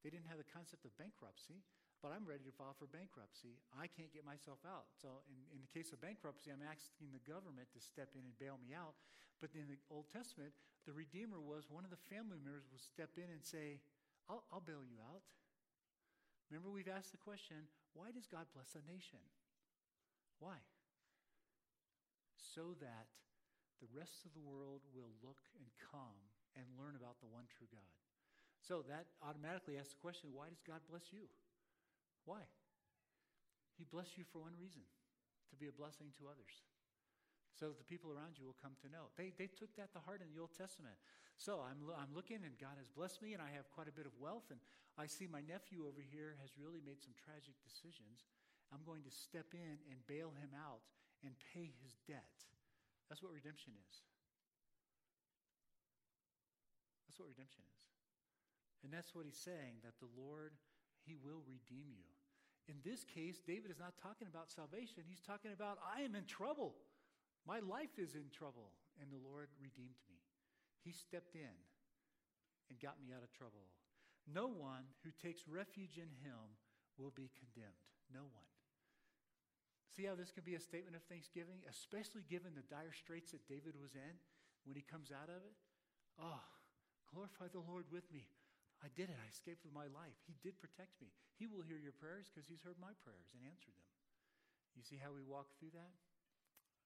They 0.02 0.12
didn't 0.12 0.32
have 0.32 0.40
the 0.40 0.48
concept 0.48 0.88
of 0.88 0.96
bankruptcy, 0.96 1.60
but 2.00 2.12
I'm 2.12 2.28
ready 2.28 2.44
to 2.48 2.56
file 2.56 2.76
for 2.76 2.88
bankruptcy. 2.88 3.60
I 3.76 3.88
can't 3.88 4.12
get 4.12 4.28
myself 4.28 4.60
out. 4.68 4.92
So, 5.00 5.24
in, 5.28 5.40
in 5.56 5.60
the 5.64 5.72
case 5.72 5.96
of 5.96 6.04
bankruptcy, 6.04 6.52
I'm 6.52 6.64
asking 6.64 7.12
the 7.16 7.24
government 7.24 7.72
to 7.76 7.80
step 7.80 8.12
in 8.16 8.24
and 8.24 8.36
bail 8.40 8.60
me 8.60 8.76
out. 8.76 8.96
But 9.40 9.56
in 9.56 9.68
the 9.68 9.80
Old 9.92 10.08
Testament, 10.12 10.56
the 10.88 10.96
Redeemer 10.96 11.40
was 11.40 11.72
one 11.72 11.88
of 11.88 11.92
the 11.92 12.04
family 12.12 12.40
members 12.40 12.68
would 12.72 12.84
step 12.84 13.16
in 13.16 13.32
and 13.32 13.44
say, 13.44 13.80
I'll, 14.28 14.44
I'll 14.52 14.64
bail 14.64 14.84
you 14.84 15.00
out. 15.04 15.24
Remember, 16.52 16.72
we've 16.72 16.92
asked 16.92 17.12
the 17.16 17.24
question 17.24 17.68
why 17.96 18.12
does 18.12 18.28
God 18.28 18.48
bless 18.52 18.76
a 18.76 18.84
nation? 18.88 19.22
Why? 20.44 20.60
So 22.36 22.76
that 22.84 23.08
the 23.80 23.88
rest 23.96 24.28
of 24.28 24.36
the 24.36 24.44
world 24.44 24.84
will 24.92 25.16
look 25.24 25.40
and 25.56 25.72
come 25.80 26.20
and 26.60 26.68
learn 26.76 27.00
about 27.00 27.24
the 27.24 27.32
one 27.32 27.48
true 27.48 27.72
God. 27.72 27.88
So 28.60 28.84
that 28.92 29.08
automatically 29.24 29.80
asks 29.80 29.96
the 29.96 30.04
question 30.04 30.36
why 30.36 30.52
does 30.52 30.60
God 30.68 30.84
bless 30.92 31.16
you? 31.16 31.32
Why? 32.28 32.44
He 33.80 33.88
blessed 33.88 34.20
you 34.20 34.28
for 34.28 34.44
one 34.44 34.60
reason 34.60 34.84
to 35.50 35.56
be 35.56 35.72
a 35.72 35.76
blessing 35.76 36.12
to 36.20 36.28
others 36.28 36.60
so 37.56 37.70
that 37.70 37.78
the 37.78 37.88
people 37.88 38.10
around 38.12 38.36
you 38.36 38.50
will 38.50 38.58
come 38.60 38.74
to 38.82 38.90
know. 38.90 39.14
They, 39.16 39.32
they 39.38 39.48
took 39.48 39.72
that 39.78 39.94
to 39.94 40.02
heart 40.02 40.26
in 40.26 40.30
the 40.34 40.42
Old 40.42 40.52
Testament. 40.58 40.98
So 41.38 41.62
I'm, 41.62 41.86
I'm 41.96 42.14
looking, 42.14 42.42
and 42.42 42.58
God 42.58 42.82
has 42.82 42.90
blessed 42.90 43.22
me, 43.22 43.38
and 43.38 43.42
I 43.42 43.54
have 43.54 43.70
quite 43.70 43.90
a 43.90 43.94
bit 43.94 44.10
of 44.10 44.14
wealth, 44.18 44.50
and 44.50 44.58
I 44.98 45.06
see 45.06 45.30
my 45.30 45.42
nephew 45.46 45.86
over 45.86 46.02
here 46.02 46.38
has 46.42 46.58
really 46.58 46.82
made 46.82 47.02
some 47.02 47.14
tragic 47.14 47.54
decisions. 47.62 48.26
I'm 48.74 48.82
going 48.82 49.06
to 49.06 49.14
step 49.14 49.54
in 49.54 49.78
and 49.86 50.02
bail 50.10 50.34
him 50.34 50.50
out 50.58 50.82
and 51.22 51.38
pay 51.54 51.70
his 51.86 51.94
debt. 52.10 52.34
That's 53.08 53.22
what 53.22 53.32
redemption 53.32 53.78
is. 53.78 53.94
That's 57.06 57.22
what 57.22 57.30
redemption 57.30 57.62
is. 57.62 57.82
And 58.82 58.90
that's 58.90 59.14
what 59.14 59.30
he's 59.30 59.38
saying 59.38 59.86
that 59.86 60.02
the 60.02 60.10
Lord, 60.18 60.58
he 61.06 61.14
will 61.14 61.46
redeem 61.46 61.94
you. 61.94 62.10
In 62.66 62.82
this 62.82 63.06
case, 63.06 63.40
David 63.46 63.70
is 63.70 63.80
not 63.80 63.94
talking 64.02 64.26
about 64.26 64.50
salvation. 64.50 65.06
He's 65.06 65.22
talking 65.22 65.54
about, 65.54 65.78
I 65.84 66.02
am 66.02 66.16
in 66.16 66.26
trouble. 66.26 66.74
My 67.46 67.60
life 67.60 68.00
is 68.00 68.16
in 68.16 68.32
trouble, 68.32 68.74
and 68.98 69.12
the 69.12 69.20
Lord 69.20 69.52
redeemed 69.60 70.00
me. 70.10 70.18
He 70.82 70.92
stepped 70.92 71.36
in 71.36 71.56
and 72.72 72.80
got 72.80 72.98
me 72.98 73.12
out 73.14 73.24
of 73.24 73.32
trouble. 73.36 73.68
No 74.26 74.48
one 74.48 74.88
who 75.04 75.12
takes 75.22 75.44
refuge 75.48 76.00
in 76.00 76.10
him 76.24 76.58
will 76.98 77.12
be 77.12 77.30
condemned. 77.36 77.84
No 78.10 78.24
one. 78.32 78.53
See 79.94 80.10
how 80.10 80.18
this 80.18 80.34
can 80.34 80.42
be 80.42 80.58
a 80.58 80.64
statement 80.64 80.98
of 80.98 81.06
thanksgiving, 81.06 81.62
especially 81.70 82.26
given 82.26 82.58
the 82.58 82.66
dire 82.66 82.94
straits 82.98 83.30
that 83.38 83.46
David 83.46 83.78
was 83.78 83.94
in 83.94 84.18
when 84.66 84.74
he 84.74 84.82
comes 84.82 85.14
out 85.14 85.30
of 85.30 85.46
it? 85.46 85.54
Oh, 86.18 86.42
glorify 87.14 87.54
the 87.54 87.62
Lord 87.62 87.86
with 87.94 88.10
me. 88.10 88.26
I 88.82 88.90
did 88.98 89.14
it. 89.14 89.22
I 89.22 89.30
escaped 89.30 89.62
with 89.62 89.72
my 89.72 89.86
life. 89.94 90.18
He 90.26 90.34
did 90.42 90.58
protect 90.58 90.98
me. 90.98 91.14
He 91.38 91.46
will 91.46 91.62
hear 91.62 91.78
your 91.78 91.96
prayers 91.96 92.28
because 92.28 92.50
he's 92.50 92.66
heard 92.66 92.82
my 92.82 92.92
prayers 93.06 93.32
and 93.38 93.46
answered 93.46 93.78
them. 93.78 93.90
You 94.74 94.82
see 94.82 94.98
how 94.98 95.14
we 95.14 95.22
walk 95.22 95.54
through 95.56 95.78
that? 95.78 95.94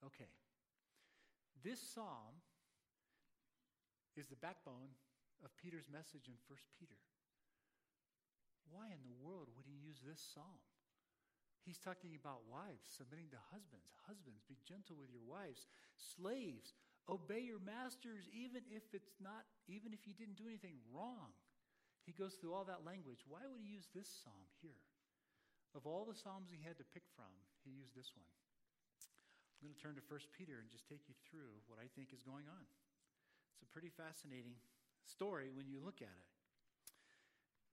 Okay. 0.04 0.30
This 1.64 1.80
psalm 1.80 2.44
is 4.20 4.28
the 4.28 4.38
backbone 4.38 4.94
of 5.42 5.56
Peter's 5.58 5.90
message 5.90 6.28
in 6.28 6.38
1 6.46 6.60
Peter. 6.78 7.00
Why 8.70 8.92
in 8.92 9.02
the 9.08 9.16
world 9.16 9.48
would 9.56 9.66
he 9.66 9.80
use 9.80 10.04
this 10.04 10.20
psalm? 10.20 10.60
He's 11.68 11.84
talking 11.84 12.16
about 12.16 12.48
wives 12.48 12.88
submitting 12.88 13.28
to 13.36 13.42
husbands. 13.52 13.92
Husbands, 14.08 14.40
be 14.48 14.56
gentle 14.64 14.96
with 14.96 15.12
your 15.12 15.28
wives. 15.28 15.68
Slaves, 16.00 16.72
obey 17.12 17.44
your 17.44 17.60
masters 17.60 18.32
even 18.32 18.64
if 18.72 18.88
it's 18.96 19.20
not 19.20 19.44
even 19.68 19.92
if 19.92 20.08
you 20.08 20.16
didn't 20.16 20.40
do 20.40 20.48
anything 20.48 20.80
wrong. 20.96 21.36
He 22.08 22.16
goes 22.16 22.40
through 22.40 22.56
all 22.56 22.64
that 22.72 22.88
language. 22.88 23.28
Why 23.28 23.44
would 23.44 23.60
he 23.60 23.68
use 23.68 23.92
this 23.92 24.08
psalm 24.08 24.48
here? 24.64 24.80
Of 25.76 25.84
all 25.84 26.08
the 26.08 26.16
psalms 26.16 26.48
he 26.48 26.64
had 26.64 26.80
to 26.80 26.88
pick 26.96 27.04
from, 27.20 27.36
he 27.68 27.76
used 27.76 27.92
this 27.92 28.16
one. 28.16 28.32
I'm 29.60 29.68
going 29.68 29.76
to 29.76 29.84
turn 29.84 30.00
to 30.00 30.06
1 30.08 30.40
Peter 30.40 30.64
and 30.64 30.72
just 30.72 30.88
take 30.88 31.04
you 31.12 31.20
through 31.28 31.52
what 31.68 31.84
I 31.84 31.92
think 32.00 32.16
is 32.16 32.24
going 32.24 32.48
on. 32.48 32.64
It's 33.52 33.68
a 33.68 33.74
pretty 33.76 33.92
fascinating 33.92 34.56
story 35.04 35.52
when 35.52 35.68
you 35.68 35.84
look 35.84 36.00
at 36.00 36.16
it. 36.16 36.32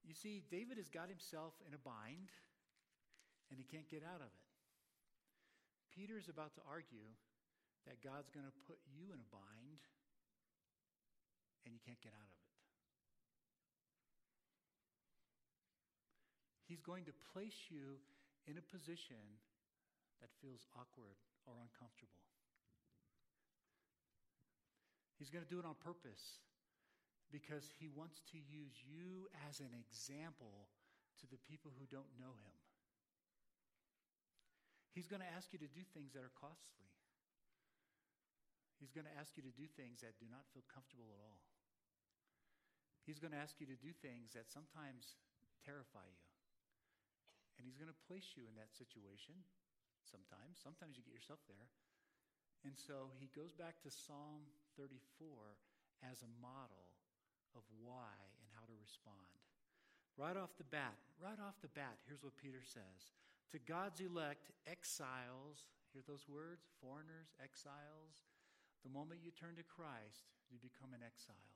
You 0.02 0.18
see, 0.18 0.42
David 0.50 0.82
has 0.82 0.90
got 0.90 1.06
himself 1.06 1.54
in 1.62 1.78
a 1.78 1.80
bind 1.80 2.34
and 3.54 3.62
he 3.62 3.70
can't 3.70 3.86
get 3.86 4.02
out 4.02 4.18
of 4.18 4.26
it. 4.26 4.50
Peter 5.94 6.18
is 6.18 6.26
about 6.26 6.58
to 6.58 6.62
argue 6.66 7.06
that 7.86 8.02
God's 8.02 8.26
going 8.34 8.42
to 8.42 8.56
put 8.66 8.82
you 8.90 9.14
in 9.14 9.22
a 9.22 9.28
bind 9.30 9.78
and 11.62 11.70
you 11.70 11.78
can't 11.86 12.02
get 12.02 12.10
out 12.10 12.26
of 12.26 12.34
it. 12.34 12.50
He's 16.66 16.82
going 16.82 17.06
to 17.06 17.14
place 17.30 17.70
you 17.70 18.02
in 18.50 18.58
a 18.58 18.64
position 18.74 19.22
that 20.18 20.34
feels 20.42 20.66
awkward 20.74 21.14
or 21.46 21.54
uncomfortable. 21.62 22.26
He's 25.14 25.30
going 25.30 25.46
to 25.46 25.52
do 25.52 25.62
it 25.62 25.68
on 25.68 25.78
purpose 25.78 26.42
because 27.30 27.70
he 27.78 27.86
wants 27.86 28.18
to 28.34 28.38
use 28.42 28.74
you 28.82 29.30
as 29.46 29.62
an 29.62 29.70
example 29.78 30.66
to 31.22 31.30
the 31.30 31.38
people 31.46 31.70
who 31.78 31.86
don't 31.86 32.10
know 32.18 32.34
him. 32.42 32.63
He's 34.94 35.10
going 35.10 35.20
to 35.20 35.32
ask 35.34 35.50
you 35.50 35.58
to 35.58 35.66
do 35.74 35.82
things 35.90 36.14
that 36.14 36.22
are 36.22 36.32
costly. 36.38 36.86
He's 38.78 38.94
going 38.94 39.10
to 39.10 39.16
ask 39.18 39.34
you 39.34 39.42
to 39.42 39.54
do 39.54 39.66
things 39.74 40.06
that 40.06 40.14
do 40.22 40.30
not 40.30 40.46
feel 40.54 40.62
comfortable 40.70 41.10
at 41.10 41.18
all. 41.18 41.42
He's 43.02 43.18
going 43.18 43.34
to 43.34 43.42
ask 43.42 43.58
you 43.58 43.66
to 43.66 43.76
do 43.76 43.90
things 44.00 44.32
that 44.38 44.48
sometimes 44.48 45.18
terrify 45.66 46.06
you. 46.06 46.24
And 47.58 47.66
he's 47.66 47.78
going 47.78 47.90
to 47.90 48.06
place 48.06 48.34
you 48.38 48.46
in 48.46 48.54
that 48.54 48.70
situation 48.74 49.34
sometimes. 50.06 50.62
Sometimes 50.62 50.94
you 50.94 51.02
get 51.02 51.14
yourself 51.14 51.42
there. 51.50 51.68
And 52.64 52.74
so 52.78 53.12
he 53.20 53.28
goes 53.36 53.52
back 53.52 53.76
to 53.84 53.92
Psalm 53.92 54.46
34 54.80 54.94
as 56.06 56.24
a 56.24 56.30
model 56.40 56.88
of 57.52 57.62
why 57.84 58.14
and 58.40 58.48
how 58.56 58.64
to 58.64 58.74
respond. 58.80 59.36
Right 60.16 60.38
off 60.38 60.54
the 60.56 60.68
bat, 60.70 60.96
right 61.20 61.38
off 61.42 61.58
the 61.60 61.72
bat, 61.76 61.98
here's 62.06 62.22
what 62.22 62.38
Peter 62.38 62.62
says 62.62 63.12
To 63.54 63.62
God's 63.70 64.02
elect, 64.02 64.50
exiles, 64.66 65.70
hear 65.94 66.02
those 66.10 66.26
words? 66.26 66.66
Foreigners, 66.82 67.30
exiles. 67.38 68.26
The 68.82 68.90
moment 68.90 69.22
you 69.22 69.30
turn 69.30 69.54
to 69.62 69.62
Christ, 69.62 70.26
you 70.50 70.58
become 70.58 70.90
an 70.90 71.06
exile. 71.06 71.54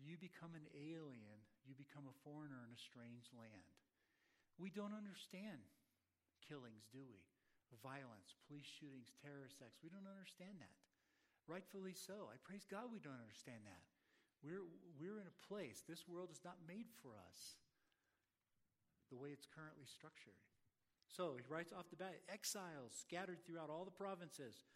You 0.00 0.16
become 0.16 0.56
an 0.56 0.64
alien. 0.72 1.44
You 1.68 1.76
become 1.76 2.08
a 2.08 2.16
foreigner 2.24 2.64
in 2.64 2.72
a 2.72 2.80
strange 2.80 3.28
land. 3.36 3.68
We 4.56 4.72
don't 4.72 4.96
understand 4.96 5.60
killings, 6.40 6.88
do 6.88 7.04
we? 7.04 7.20
Violence, 7.84 8.32
police 8.48 8.66
shootings, 8.80 9.12
terrorist 9.20 9.60
acts. 9.60 9.84
We 9.84 9.92
don't 9.92 10.08
understand 10.08 10.56
that. 10.64 10.72
Rightfully 11.44 11.92
so. 11.92 12.32
I 12.32 12.40
praise 12.48 12.64
God 12.64 12.88
we 12.88 12.96
don't 12.96 13.20
understand 13.20 13.68
that. 13.68 13.84
We're, 14.40 14.64
we're 14.96 15.20
in 15.20 15.28
a 15.28 15.40
place, 15.44 15.84
this 15.84 16.08
world 16.08 16.32
is 16.32 16.40
not 16.48 16.56
made 16.64 16.88
for 17.04 17.12
us 17.12 17.60
the 19.12 19.20
way 19.20 19.36
it's 19.36 19.44
currently 19.44 19.84
structured. 19.84 20.40
So 21.10 21.34
he 21.34 21.42
writes 21.50 21.74
off 21.74 21.90
the 21.90 21.98
bat 21.98 22.22
exiles 22.30 22.94
scattered 22.94 23.42
throughout 23.42 23.68
all 23.68 23.82
the 23.82 23.94
provinces 23.94 24.70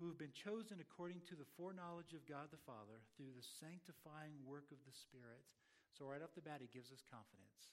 who 0.00 0.08
have 0.08 0.20
been 0.20 0.32
chosen 0.32 0.80
according 0.80 1.24
to 1.28 1.36
the 1.36 1.48
foreknowledge 1.56 2.12
of 2.12 2.24
God 2.28 2.52
the 2.52 2.60
Father 2.64 3.00
through 3.16 3.32
the 3.32 3.44
sanctifying 3.44 4.36
work 4.44 4.68
of 4.72 4.80
the 4.84 4.96
Spirit. 4.96 5.44
So, 5.92 6.04
right 6.04 6.20
off 6.20 6.36
the 6.36 6.44
bat, 6.44 6.60
he 6.60 6.68
gives 6.68 6.92
us 6.92 7.00
confidence. 7.08 7.72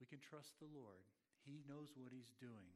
We 0.00 0.08
can 0.08 0.20
trust 0.20 0.56
the 0.56 0.72
Lord, 0.72 1.04
he 1.44 1.64
knows 1.68 1.92
what 1.96 2.12
he's 2.12 2.32
doing. 2.40 2.72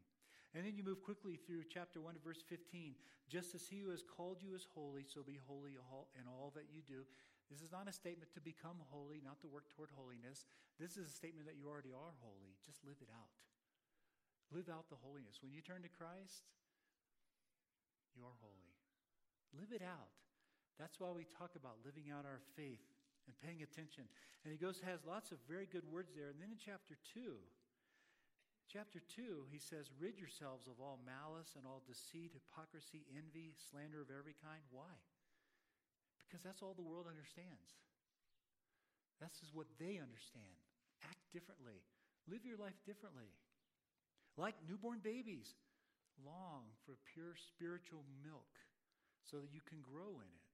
And 0.57 0.65
then 0.65 0.77
you 0.77 0.85
move 0.85 1.05
quickly 1.05 1.37
through 1.37 1.69
chapter 1.69 2.01
1 2.01 2.17
verse 2.25 2.41
15. 2.41 2.97
Just 3.29 3.53
as 3.53 3.69
he 3.69 3.85
who 3.85 3.93
has 3.93 4.01
called 4.01 4.41
you 4.41 4.57
is 4.57 4.65
holy, 4.73 5.05
so 5.05 5.21
be 5.21 5.37
holy 5.45 5.77
in 5.77 6.25
all 6.25 6.53
that 6.57 6.73
you 6.73 6.81
do. 6.81 7.05
This 7.51 7.61
is 7.61 7.75
not 7.75 7.91
a 7.91 7.93
statement 7.93 8.33
to 8.33 8.41
become 8.41 8.81
holy, 8.89 9.21
not 9.21 9.41
to 9.45 9.53
work 9.53 9.69
toward 9.69 9.91
holiness. 9.93 10.49
This 10.81 10.97
is 10.97 11.11
a 11.11 11.15
statement 11.15 11.45
that 11.45 11.59
you 11.59 11.69
already 11.69 11.93
are 11.93 12.15
holy. 12.25 12.57
Just 12.65 12.81
live 12.87 12.99
it 13.05 13.13
out. 13.13 13.31
Live 14.55 14.71
out 14.71 14.87
the 14.89 15.01
holiness. 15.03 15.43
When 15.43 15.51
you 15.51 15.61
turn 15.61 15.83
to 15.83 15.91
Christ, 15.91 16.47
you 18.15 18.23
are 18.23 18.37
holy. 18.39 18.75
Live 19.55 19.75
it 19.75 19.83
out. 19.83 20.15
That's 20.79 21.01
why 21.01 21.11
we 21.11 21.27
talk 21.27 21.57
about 21.57 21.81
living 21.83 22.13
out 22.13 22.29
our 22.29 22.45
faith 22.55 22.85
and 23.27 23.35
paying 23.43 23.65
attention. 23.65 24.07
And 24.45 24.53
he 24.53 24.61
goes 24.61 24.79
has 24.85 25.03
lots 25.03 25.33
of 25.33 25.43
very 25.49 25.67
good 25.67 25.89
words 25.89 26.13
there. 26.15 26.31
And 26.31 26.39
then 26.39 26.55
in 26.55 26.61
chapter 26.61 26.95
2, 27.17 27.35
chapter 28.71 29.01
2, 29.01 29.51
he 29.51 29.59
says, 29.59 29.91
Rid 29.99 30.21
yourselves 30.21 30.69
of 30.69 30.79
all 30.79 31.01
malice 31.03 31.57
and 31.57 31.65
all 31.67 31.83
deceit, 31.89 32.37
hypocrisy, 32.37 33.09
envy, 33.11 33.57
slander 33.59 34.05
of 34.05 34.13
every 34.13 34.37
kind. 34.39 34.63
Why? 34.71 34.95
Because 36.23 36.45
that's 36.45 36.63
all 36.63 36.77
the 36.77 36.87
world 36.87 37.09
understands. 37.09 37.75
This 39.17 39.41
is 39.41 39.55
what 39.57 39.71
they 39.81 39.97
understand. 39.97 40.61
Act 41.03 41.25
differently, 41.33 41.81
live 42.29 42.45
your 42.45 42.61
life 42.61 42.77
differently. 42.85 43.33
Like 44.37 44.57
newborn 44.69 45.01
babies, 45.01 45.57
long 46.21 46.69
for 46.85 47.01
pure 47.13 47.37
spiritual 47.37 48.05
milk 48.21 48.53
so 49.25 49.41
that 49.41 49.53
you 49.53 49.65
can 49.65 49.81
grow 49.81 50.21
in 50.21 50.29
it. 50.29 50.47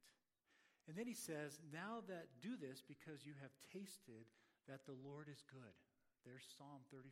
And 0.87 0.95
then 0.99 1.07
he 1.07 1.14
says, 1.14 1.59
Now 1.71 2.03
that 2.07 2.31
do 2.42 2.55
this 2.59 2.83
because 2.83 3.27
you 3.27 3.35
have 3.42 3.55
tasted 3.75 4.27
that 4.71 4.87
the 4.87 4.99
Lord 4.99 5.27
is 5.27 5.42
good. 5.51 5.75
There's 6.23 6.47
Psalm 6.59 6.87
34. 6.90 7.11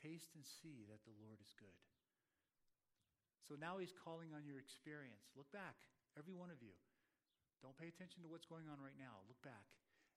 Taste 0.00 0.32
and 0.32 0.44
see 0.44 0.88
that 0.88 1.04
the 1.04 1.16
Lord 1.20 1.40
is 1.44 1.52
good. 1.60 1.76
So 3.44 3.56
now 3.60 3.76
he's 3.76 3.92
calling 3.92 4.32
on 4.32 4.48
your 4.48 4.56
experience. 4.56 5.28
Look 5.36 5.52
back. 5.52 5.76
Every 6.16 6.32
one 6.32 6.48
of 6.48 6.64
you. 6.64 6.72
Don't 7.60 7.76
pay 7.76 7.92
attention 7.92 8.24
to 8.24 8.30
what's 8.32 8.48
going 8.48 8.72
on 8.72 8.80
right 8.80 8.96
now. 8.96 9.20
Look 9.28 9.40
back. 9.44 9.68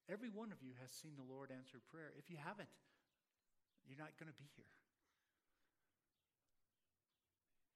Every 0.07 0.31
one 0.31 0.55
of 0.55 0.63
you 0.63 0.75
has 0.79 0.91
seen 0.91 1.15
the 1.19 1.27
Lord 1.27 1.51
answer 1.51 1.83
prayer. 1.83 2.15
If 2.15 2.31
you 2.31 2.39
haven't, 2.39 2.71
you're 3.87 3.99
not 3.99 4.15
going 4.15 4.31
to 4.31 4.37
be 4.39 4.47
here. 4.55 4.73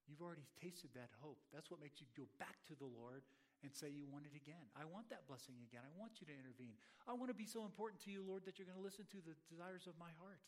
You've 0.08 0.24
already 0.24 0.48
tasted 0.56 0.96
that 0.96 1.12
hope. 1.20 1.38
That's 1.52 1.68
what 1.68 1.84
makes 1.84 2.00
you 2.00 2.08
go 2.16 2.24
back 2.40 2.64
to 2.72 2.74
the 2.74 2.88
Lord 2.88 3.22
and 3.60 3.68
say 3.70 3.92
you 3.92 4.08
want 4.08 4.24
it 4.24 4.32
again. 4.32 4.64
I 4.72 4.88
want 4.88 5.12
that 5.12 5.28
blessing 5.28 5.60
again. 5.68 5.84
I 5.84 5.92
want 6.00 6.16
you 6.18 6.26
to 6.26 6.34
intervene. 6.34 6.80
I 7.04 7.12
want 7.12 7.28
to 7.28 7.36
be 7.36 7.44
so 7.44 7.68
important 7.68 8.00
to 8.08 8.10
you, 8.10 8.24
Lord, 8.24 8.48
that 8.48 8.56
you're 8.56 8.64
going 8.64 8.80
to 8.80 8.84
listen 8.84 9.04
to 9.12 9.20
the 9.20 9.36
desires 9.52 9.84
of 9.84 10.00
my 10.00 10.08
heart. 10.16 10.40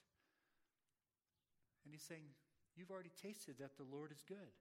And 1.85 1.93
he's 1.93 2.07
saying, 2.07 2.25
You've 2.79 2.91
already 2.91 3.13
tasted 3.21 3.59
that 3.59 3.77
the 3.77 3.85
Lord 3.85 4.15
is 4.15 4.23
good. 4.25 4.55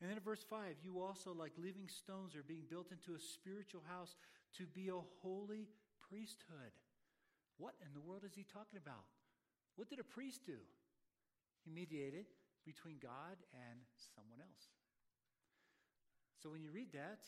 And 0.00 0.10
then 0.10 0.16
in 0.16 0.24
verse 0.24 0.42
5, 0.42 0.82
you 0.82 1.00
also, 1.00 1.32
like 1.32 1.52
living 1.56 1.86
stones, 1.86 2.34
are 2.34 2.42
being 2.42 2.66
built 2.68 2.90
into 2.90 3.14
a 3.14 3.20
spiritual 3.20 3.82
house 3.86 4.16
to 4.58 4.66
be 4.66 4.88
a 4.88 5.06
holy 5.22 5.68
priesthood. 6.08 6.74
What 7.58 7.74
in 7.80 7.94
the 7.94 8.00
world 8.00 8.24
is 8.26 8.34
he 8.34 8.42
talking 8.42 8.80
about? 8.80 9.06
What 9.76 9.90
did 9.90 9.98
a 9.98 10.06
priest 10.06 10.46
do? 10.46 10.58
He 11.64 11.70
mediated 11.70 12.26
between 12.64 13.02
God 13.02 13.36
and 13.52 13.80
someone 14.14 14.40
else. 14.40 14.72
So 16.38 16.52
when 16.52 16.62
you 16.62 16.70
read 16.70 16.92
that, 16.92 17.24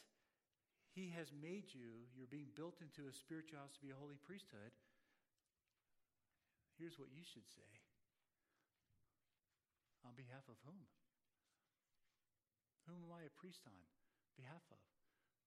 he 0.93 1.13
has 1.17 1.29
made 1.33 1.73
you, 1.73 2.09
you're 2.17 2.31
being 2.31 2.53
built 2.57 2.81
into 2.81 3.09
a 3.09 3.13
spiritual 3.13 3.61
house 3.61 3.73
to 3.77 3.85
be 3.85 3.93
a 3.93 3.99
holy 4.01 4.17
priesthood. 4.21 4.73
Here's 6.77 7.01
what 7.01 7.13
you 7.13 7.25
should 7.25 7.49
say 7.49 7.69
On 10.05 10.13
behalf 10.17 10.45
of 10.49 10.57
whom? 10.65 10.85
Whom 12.89 13.03
am 13.09 13.13
I 13.13 13.27
a 13.27 13.39
priest 13.41 13.65
on 13.67 13.77
behalf 14.37 14.63
of? 14.71 14.81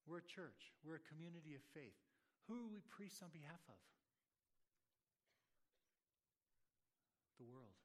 We're 0.09 0.25
a 0.25 0.33
church. 0.33 0.73
We're 0.81 0.99
a 0.99 1.09
community 1.09 1.53
of 1.53 1.63
faith. 1.71 1.97
Who 2.49 2.57
are 2.65 2.71
we 2.73 2.81
priests 2.89 3.21
on 3.21 3.29
behalf 3.29 3.61
of? 3.69 3.79
The 7.39 7.47
world. 7.47 7.79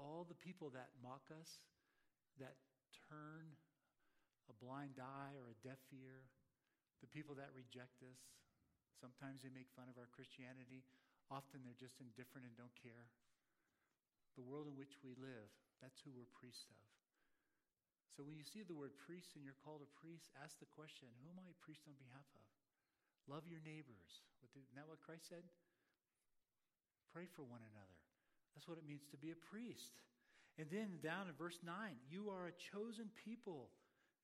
All 0.00 0.24
the 0.24 0.38
people 0.40 0.72
that 0.72 0.96
mock 1.04 1.28
us, 1.28 1.68
that 2.40 2.56
turn 3.12 3.52
a 4.48 4.56
blind 4.56 4.96
eye 4.96 5.36
or 5.36 5.52
a 5.52 5.60
deaf 5.60 5.78
ear, 5.92 6.24
the 7.04 7.12
people 7.12 7.36
that 7.36 7.52
reject 7.52 8.00
us. 8.00 8.18
Sometimes 8.96 9.44
they 9.44 9.52
make 9.52 9.68
fun 9.76 9.92
of 9.92 10.00
our 10.00 10.08
Christianity. 10.08 10.82
Often 11.28 11.62
they're 11.62 11.76
just 11.76 12.00
indifferent 12.00 12.48
and 12.48 12.56
don't 12.56 12.74
care. 12.80 13.12
The 14.40 14.44
world 14.44 14.66
in 14.66 14.74
which 14.74 14.98
we 15.04 15.12
live, 15.20 15.52
that's 15.84 16.00
who 16.00 16.16
we're 16.16 16.28
priests 16.32 16.68
of. 16.72 16.80
So 18.16 18.26
when 18.26 18.36
you 18.36 18.44
see 18.44 18.66
the 18.66 18.76
word 18.76 18.96
priest 19.00 19.38
and 19.38 19.46
you're 19.46 19.56
called 19.62 19.80
a 19.84 19.96
priest, 19.96 20.28
ask 20.40 20.58
the 20.58 20.68
question 20.76 21.08
who 21.22 21.30
am 21.30 21.40
I 21.40 21.48
a 21.48 21.62
priest 21.62 21.86
on 21.86 21.96
behalf 21.96 22.26
of? 22.36 22.46
Love 23.30 23.46
your 23.46 23.62
neighbors. 23.62 24.24
Isn't 24.44 24.66
that 24.74 24.90
what 24.90 25.00
Christ 25.00 25.30
said? 25.30 25.46
Pray 27.12 27.26
for 27.26 27.42
one 27.42 27.62
another. 27.62 27.98
That's 28.54 28.66
what 28.66 28.78
it 28.78 28.86
means 28.86 29.06
to 29.10 29.18
be 29.18 29.30
a 29.30 29.44
priest. 29.50 29.98
And 30.58 30.68
then 30.70 31.00
down 31.02 31.26
in 31.30 31.34
verse 31.38 31.58
9, 31.62 31.72
you 32.10 32.30
are 32.30 32.50
a 32.50 32.58
chosen 32.72 33.08
people. 33.14 33.70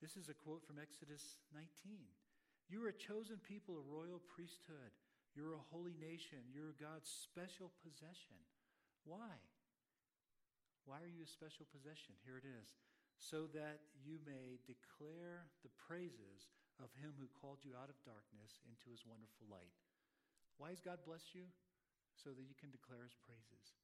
This 0.03 0.19
is 0.19 0.29
a 0.29 0.37
quote 0.37 0.67
from 0.67 0.77
Exodus 0.77 1.41
19. 1.55 1.67
You 2.69 2.85
are 2.85 2.93
a 2.93 3.03
chosen 3.03 3.39
people, 3.41 3.79
a 3.79 3.87
royal 3.87 4.21
priesthood. 4.35 4.93
You're 5.33 5.55
a 5.55 5.69
holy 5.73 5.95
nation. 5.97 6.45
You're 6.51 6.75
God's 6.77 7.09
special 7.09 7.71
possession. 7.81 8.37
Why? 9.07 9.39
Why 10.85 11.03
are 11.03 11.11
you 11.11 11.23
a 11.23 11.31
special 11.31 11.67
possession? 11.71 12.15
Here 12.23 12.39
it 12.39 12.47
is. 12.47 12.75
So 13.19 13.49
that 13.57 13.81
you 14.05 14.21
may 14.27 14.61
declare 14.69 15.49
the 15.65 15.73
praises 15.75 16.53
of 16.83 16.93
him 17.01 17.17
who 17.17 17.33
called 17.33 17.65
you 17.65 17.73
out 17.73 17.89
of 17.89 17.97
darkness 18.05 18.61
into 18.69 18.93
his 18.93 19.09
wonderful 19.09 19.49
light. 19.49 19.73
Why 20.61 20.71
has 20.71 20.85
God 20.85 21.01
blessed 21.07 21.33
you? 21.33 21.49
So 22.17 22.33
that 22.33 22.49
you 22.49 22.57
can 22.57 22.73
declare 22.73 23.05
his 23.05 23.15
praises. 23.23 23.77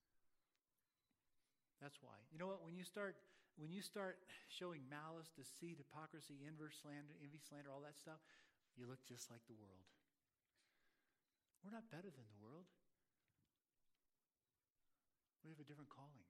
That's 1.78 2.00
why. 2.00 2.16
You 2.32 2.40
know 2.40 2.48
what? 2.48 2.64
When 2.64 2.74
you 2.74 2.82
start 2.82 3.14
when 3.60 3.68
you 3.68 3.84
start 3.84 4.16
showing 4.48 4.80
malice, 4.88 5.28
deceit, 5.36 5.76
hypocrisy, 5.76 6.40
inverse 6.40 6.80
slander, 6.80 7.12
envy, 7.20 7.36
slander, 7.36 7.68
all 7.68 7.84
that 7.84 8.00
stuff, 8.00 8.16
you 8.80 8.88
look 8.88 9.04
just 9.04 9.28
like 9.28 9.44
the 9.44 9.58
world. 9.60 9.84
We're 11.60 11.74
not 11.74 11.86
better 11.92 12.08
than 12.08 12.26
the 12.32 12.40
world. 12.40 12.64
We 15.44 15.52
have 15.52 15.60
a 15.60 15.68
different 15.68 15.92
calling. 15.92 16.26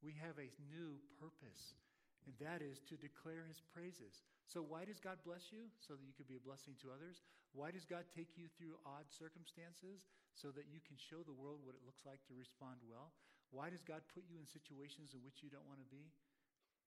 We 0.00 0.16
have 0.16 0.40
a 0.40 0.48
new 0.72 0.96
purpose, 1.20 1.76
and 2.24 2.32
that 2.40 2.64
is 2.64 2.80
to 2.88 2.96
declare 2.96 3.44
his 3.44 3.60
praises. 3.60 4.24
So, 4.48 4.64
why 4.64 4.88
does 4.88 4.98
God 4.98 5.20
bless 5.28 5.52
you? 5.52 5.68
So 5.84 5.92
that 5.92 6.04
you 6.08 6.16
could 6.16 6.28
be 6.28 6.40
a 6.40 6.44
blessing 6.44 6.72
to 6.80 6.88
others. 6.88 7.20
Why 7.52 7.68
does 7.68 7.84
God 7.84 8.08
take 8.08 8.32
you 8.40 8.48
through 8.56 8.80
odd 8.88 9.12
circumstances? 9.12 10.08
So 10.34 10.48
that 10.56 10.70
you 10.70 10.80
can 10.80 10.96
show 10.96 11.20
the 11.20 11.36
world 11.36 11.60
what 11.62 11.76
it 11.76 11.84
looks 11.84 12.06
like 12.08 12.22
to 12.30 12.34
respond 12.38 12.80
well. 12.86 13.12
Why 13.50 13.68
does 13.68 13.82
God 13.82 14.06
put 14.14 14.24
you 14.30 14.38
in 14.38 14.46
situations 14.46 15.12
in 15.12 15.20
which 15.26 15.42
you 15.42 15.50
don't 15.50 15.66
want 15.66 15.82
to 15.82 15.90
be? 15.90 16.10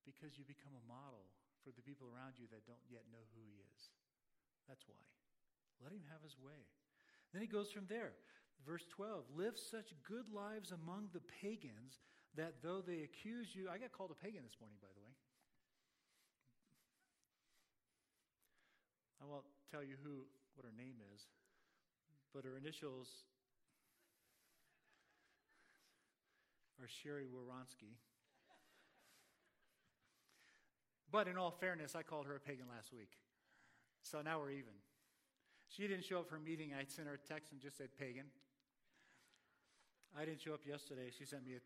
Because 0.08 0.40
you 0.40 0.48
become 0.48 0.74
a 0.74 0.86
model 0.90 1.28
for 1.62 1.76
the 1.76 1.84
people 1.84 2.08
around 2.08 2.40
you 2.40 2.48
that 2.52 2.68
don't 2.68 2.82
yet 2.88 3.04
know 3.12 3.24
who 3.36 3.44
He 3.44 3.60
is. 3.60 3.82
That's 4.68 4.84
why. 4.88 5.00
Let 5.84 5.92
Him 5.92 6.04
have 6.10 6.24
His 6.24 6.40
way. 6.40 6.68
Then 7.32 7.44
He 7.44 7.52
goes 7.52 7.72
from 7.72 7.86
there. 7.92 8.16
Verse 8.64 8.88
12 8.96 9.28
Live 9.36 9.60
such 9.60 9.92
good 10.08 10.32
lives 10.32 10.72
among 10.72 11.12
the 11.12 11.24
pagans 11.44 12.00
that 12.36 12.64
though 12.64 12.82
they 12.82 13.04
accuse 13.04 13.52
you, 13.54 13.68
I 13.70 13.78
got 13.78 13.92
called 13.92 14.12
a 14.12 14.18
pagan 14.18 14.42
this 14.42 14.58
morning, 14.58 14.80
by 14.82 14.90
the 14.96 15.04
way. 15.04 15.14
I 19.22 19.26
won't 19.28 19.48
tell 19.72 19.84
you 19.84 19.96
who, 20.04 20.28
what 20.56 20.68
her 20.68 20.76
name 20.76 21.00
is, 21.16 21.28
but 22.36 22.44
her 22.44 22.58
initials 22.58 23.24
are 26.82 26.88
Sherry 26.88 27.26
Waronsky. 27.26 27.98
But 31.12 31.28
in 31.28 31.38
all 31.38 31.52
fairness, 31.52 31.96
I 31.96 32.02
called 32.02 32.26
her 32.26 32.36
a 32.36 32.40
pagan 32.40 32.66
last 32.74 32.92
week. 32.92 33.12
So 34.02 34.22
now 34.22 34.40
we're 34.40 34.52
even. 34.52 34.74
She 35.70 35.88
didn't 35.88 36.06
show 36.06 36.20
up 36.20 36.30
for 36.30 36.38
a 36.38 36.40
meeting. 36.40 36.72
I 36.74 36.86
sent 36.88 37.08
her 37.08 37.14
a 37.14 37.28
text 37.28 37.52
and 37.52 37.62
just 37.62 37.78
said 37.78 37.90
pagan. 37.98 38.26
I 40.18 40.26
didn't 40.26 40.42
show 40.42 40.54
up 40.54 40.66
yesterday. 40.66 41.10
She 41.16 41.26
sent 41.26 41.46
me 41.46 41.54
a, 41.54 41.62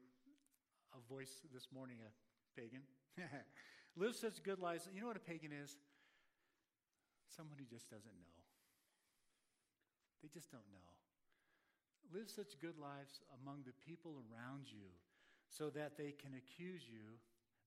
a 0.98 1.02
voice 1.14 1.44
this 1.54 1.68
morning, 1.74 1.98
a 2.04 2.60
pagan. 2.60 2.82
Live 3.98 4.16
such 4.16 4.44
good 4.44 4.60
lives. 4.60 4.88
You 4.94 5.02
know 5.02 5.08
what 5.08 5.18
a 5.18 5.24
pagan 5.24 5.52
is? 5.52 5.76
Someone 7.36 7.58
who 7.58 7.66
just 7.66 7.90
doesn't 7.90 8.06
know. 8.06 8.32
They 10.22 10.30
just 10.30 10.52
don't 10.52 10.68
know. 10.72 10.97
Live 12.14 12.30
such 12.30 12.60
good 12.62 12.80
lives 12.80 13.20
among 13.42 13.68
the 13.68 13.76
people 13.84 14.24
around 14.28 14.72
you 14.72 14.92
so 15.50 15.70
that 15.72 15.98
they 15.98 16.16
can 16.16 16.36
accuse 16.40 16.88
you. 16.88 17.20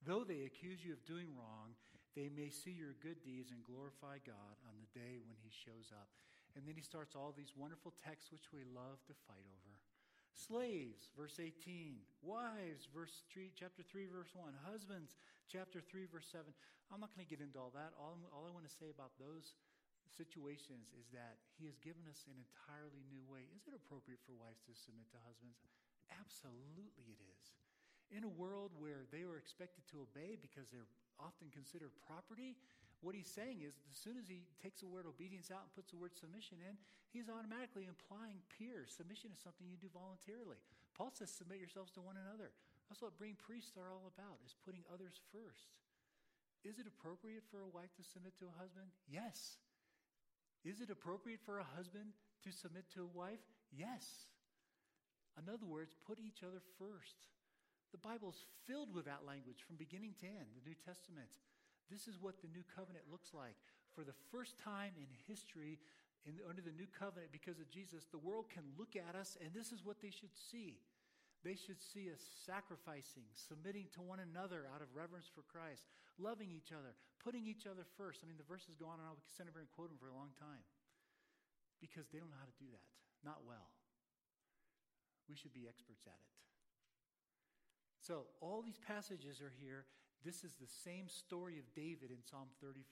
Though 0.05 0.24
they 0.24 0.48
accuse 0.48 0.81
you 0.81 0.96
of 0.96 1.05
doing 1.05 1.29
wrong, 1.37 1.76
they 2.16 2.33
may 2.33 2.48
see 2.48 2.72
your 2.72 2.96
good 3.05 3.20
deeds 3.22 3.53
and 3.53 3.64
glorify 3.64 4.18
God 4.24 4.57
on 4.64 4.81
the 4.81 4.90
day 4.96 5.20
when 5.29 5.37
He 5.44 5.53
shows 5.53 5.92
up. 5.92 6.09
And 6.57 6.66
then 6.66 6.74
he 6.74 6.83
starts 6.83 7.14
all 7.14 7.31
these 7.31 7.55
wonderful 7.55 7.94
texts 8.03 8.35
which 8.35 8.50
we 8.50 8.66
love 8.74 8.98
to 9.07 9.14
fight 9.31 9.46
over. 9.46 9.72
Slaves, 10.35 11.11
verse 11.14 11.38
18. 11.38 11.98
Wives, 12.22 12.87
verse 12.90 13.22
3, 13.31 13.50
chapter 13.55 13.83
3, 13.87 14.07
verse 14.11 14.31
1. 14.35 14.50
Husbands, 14.66 15.14
chapter 15.46 15.79
3, 15.79 16.07
verse 16.11 16.26
7. 16.31 16.46
I'm 16.90 16.98
not 16.98 17.14
going 17.14 17.26
to 17.26 17.31
get 17.31 17.42
into 17.42 17.59
all 17.59 17.70
that. 17.74 17.94
All, 17.98 18.18
all 18.35 18.46
I 18.46 18.55
want 18.55 18.66
to 18.66 18.79
say 18.83 18.90
about 18.90 19.14
those 19.18 19.55
situations 20.11 20.90
is 20.99 21.07
that 21.14 21.38
he 21.55 21.66
has 21.70 21.79
given 21.81 22.07
us 22.11 22.27
an 22.27 22.35
entirely 22.35 23.03
new 23.11 23.23
way. 23.27 23.46
Is 23.55 23.66
it 23.66 23.75
appropriate 23.75 24.23
for 24.27 24.35
wives 24.35 24.62
to 24.66 24.75
submit 24.75 25.07
to 25.14 25.18
husbands? 25.27 25.62
Absolutely 26.11 27.07
it 27.07 27.20
is. 27.23 27.44
In 28.11 28.27
a 28.27 28.37
world 28.38 28.75
where 28.75 29.07
they 29.14 29.23
are 29.23 29.38
expected 29.38 29.87
to 29.94 30.03
obey 30.03 30.35
because 30.35 30.66
they're 30.70 30.90
often 31.23 31.46
considered 31.55 31.94
property, 32.11 32.59
what 33.01 33.14
he's 33.14 33.31
saying 33.31 33.62
is 33.64 33.79
as 33.88 33.96
soon 33.96 34.18
as 34.18 34.27
he 34.27 34.44
takes 34.61 34.83
the 34.83 34.90
word 34.90 35.07
obedience 35.07 35.49
out 35.49 35.64
and 35.64 35.73
puts 35.73 35.94
the 35.94 36.01
word 36.01 36.12
submission 36.12 36.59
in, 36.61 36.75
he's 37.14 37.31
automatically 37.31 37.87
implying 37.88 38.42
peers. 38.53 38.92
Submission 38.92 39.33
is 39.33 39.40
something 39.40 39.70
you 39.70 39.81
do 39.81 39.88
voluntarily. 39.94 40.61
Paul 40.99 41.14
says, 41.14 41.33
submit 41.33 41.62
yourselves 41.62 41.94
to 41.96 42.05
one 42.05 42.20
another. 42.20 42.53
That's 42.90 43.01
what 43.01 43.16
being 43.16 43.38
priests 43.38 43.79
are 43.79 43.88
all 43.88 44.11
about, 44.11 44.42
is 44.42 44.59
putting 44.66 44.83
others 44.90 45.23
first. 45.31 45.70
Is 46.61 46.77
it 46.77 46.85
appropriate 46.85 47.46
for 47.49 47.64
a 47.64 47.73
wife 47.73 47.94
to 47.96 48.05
submit 48.05 48.37
to 48.42 48.51
a 48.51 48.59
husband? 48.61 48.92
Yes. 49.09 49.57
Is 50.64 50.81
it 50.81 50.90
appropriate 50.90 51.40
for 51.44 51.59
a 51.59 51.73
husband 51.77 52.12
to 52.44 52.53
submit 52.53 52.85
to 52.94 53.03
a 53.03 53.16
wife? 53.16 53.40
Yes. 53.73 54.29
In 55.38 55.49
other 55.49 55.66
words, 55.66 55.96
put 56.07 56.20
each 56.20 56.42
other 56.42 56.61
first. 56.79 57.31
The 57.92 58.03
Bible's 58.03 58.44
filled 58.68 58.94
with 58.94 59.07
that 59.07 59.27
language 59.27 59.64
from 59.66 59.77
beginning 59.77 60.14
to 60.20 60.27
end, 60.27 60.53
the 60.55 60.68
New 60.68 60.77
Testament. 60.77 61.40
This 61.90 62.07
is 62.07 62.20
what 62.20 62.38
the 62.38 62.53
new 62.53 62.62
covenant 62.77 63.11
looks 63.11 63.35
like. 63.35 63.57
For 63.94 64.05
the 64.05 64.14
first 64.31 64.61
time 64.62 64.94
in 64.94 65.11
history, 65.27 65.81
in, 66.23 66.38
under 66.46 66.62
the 66.62 66.77
new 66.77 66.87
covenant, 66.87 67.33
because 67.33 67.59
of 67.59 67.73
Jesus, 67.73 68.07
the 68.07 68.23
world 68.23 68.46
can 68.53 68.62
look 68.79 68.94
at 68.94 69.18
us, 69.18 69.35
and 69.42 69.51
this 69.51 69.73
is 69.73 69.83
what 69.83 69.99
they 69.99 70.14
should 70.14 70.31
see. 70.37 70.79
They 71.42 71.57
should 71.57 71.81
see 71.81 72.12
us 72.12 72.20
sacrificing, 72.44 73.25
submitting 73.33 73.88
to 73.96 74.05
one 74.05 74.20
another 74.20 74.68
out 74.70 74.85
of 74.85 74.94
reverence 74.94 75.27
for 75.27 75.42
Christ, 75.49 75.88
loving 76.20 76.53
each 76.53 76.70
other, 76.70 76.92
putting 77.20 77.46
each 77.46 77.68
other 77.68 77.85
first. 78.00 78.24
I 78.24 78.26
mean, 78.26 78.40
the 78.40 78.48
verses 78.48 78.74
go 78.74 78.88
on 78.88 78.98
and 78.98 79.06
on. 79.06 79.14
We 79.14 79.22
can 79.22 79.33
stand 79.33 79.48
over 79.52 79.61
and 79.61 79.70
quote 79.76 79.92
them 79.92 80.00
for 80.00 80.09
a 80.09 80.16
long 80.16 80.33
time 80.40 80.64
because 81.78 82.09
they 82.09 82.18
don't 82.18 82.33
know 82.33 82.40
how 82.40 82.48
to 82.48 82.59
do 82.61 82.68
that. 82.72 82.85
Not 83.20 83.44
well. 83.44 83.70
We 85.28 85.37
should 85.37 85.52
be 85.52 85.68
experts 85.68 86.09
at 86.09 86.16
it. 86.16 86.33
So, 88.00 88.33
all 88.40 88.64
these 88.64 88.80
passages 88.80 89.44
are 89.44 89.52
here 89.61 89.85
this 90.20 90.44
is 90.44 90.52
the 90.61 90.68
same 90.68 91.09
story 91.09 91.56
of 91.56 91.64
David 91.72 92.12
in 92.12 92.20
Psalm 92.20 92.52
34. 92.61 92.85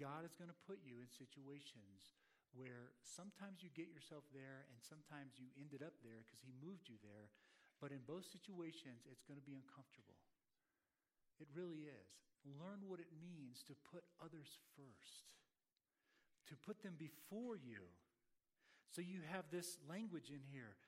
God 0.00 0.24
is 0.24 0.32
going 0.32 0.48
to 0.48 0.64
put 0.64 0.80
you 0.80 1.04
in 1.04 1.08
situations 1.12 2.16
where 2.56 2.96
sometimes 3.04 3.60
you 3.60 3.68
get 3.76 3.92
yourself 3.92 4.24
there 4.32 4.64
and 4.72 4.80
sometimes 4.80 5.36
you 5.36 5.52
ended 5.60 5.84
up 5.84 5.92
there 6.00 6.24
because 6.24 6.40
he 6.40 6.56
moved 6.56 6.88
you 6.88 6.96
there. 7.04 7.28
But 7.76 7.92
in 7.92 8.00
both 8.08 8.24
situations, 8.24 9.04
it's 9.04 9.20
going 9.28 9.36
to 9.36 9.44
be 9.44 9.52
uncomfortable. 9.52 10.15
It 11.40 11.48
really 11.52 11.84
is. 11.84 12.08
Learn 12.46 12.86
what 12.86 13.02
it 13.02 13.10
means 13.18 13.66
to 13.66 13.74
put 13.90 14.06
others 14.22 14.62
first, 14.78 15.26
to 16.46 16.54
put 16.54 16.80
them 16.86 16.94
before 16.94 17.58
you. 17.58 17.90
So 18.94 19.02
you 19.02 19.26
have 19.34 19.50
this 19.50 19.76
language 19.90 20.30
in 20.30 20.40
here. 20.46 20.78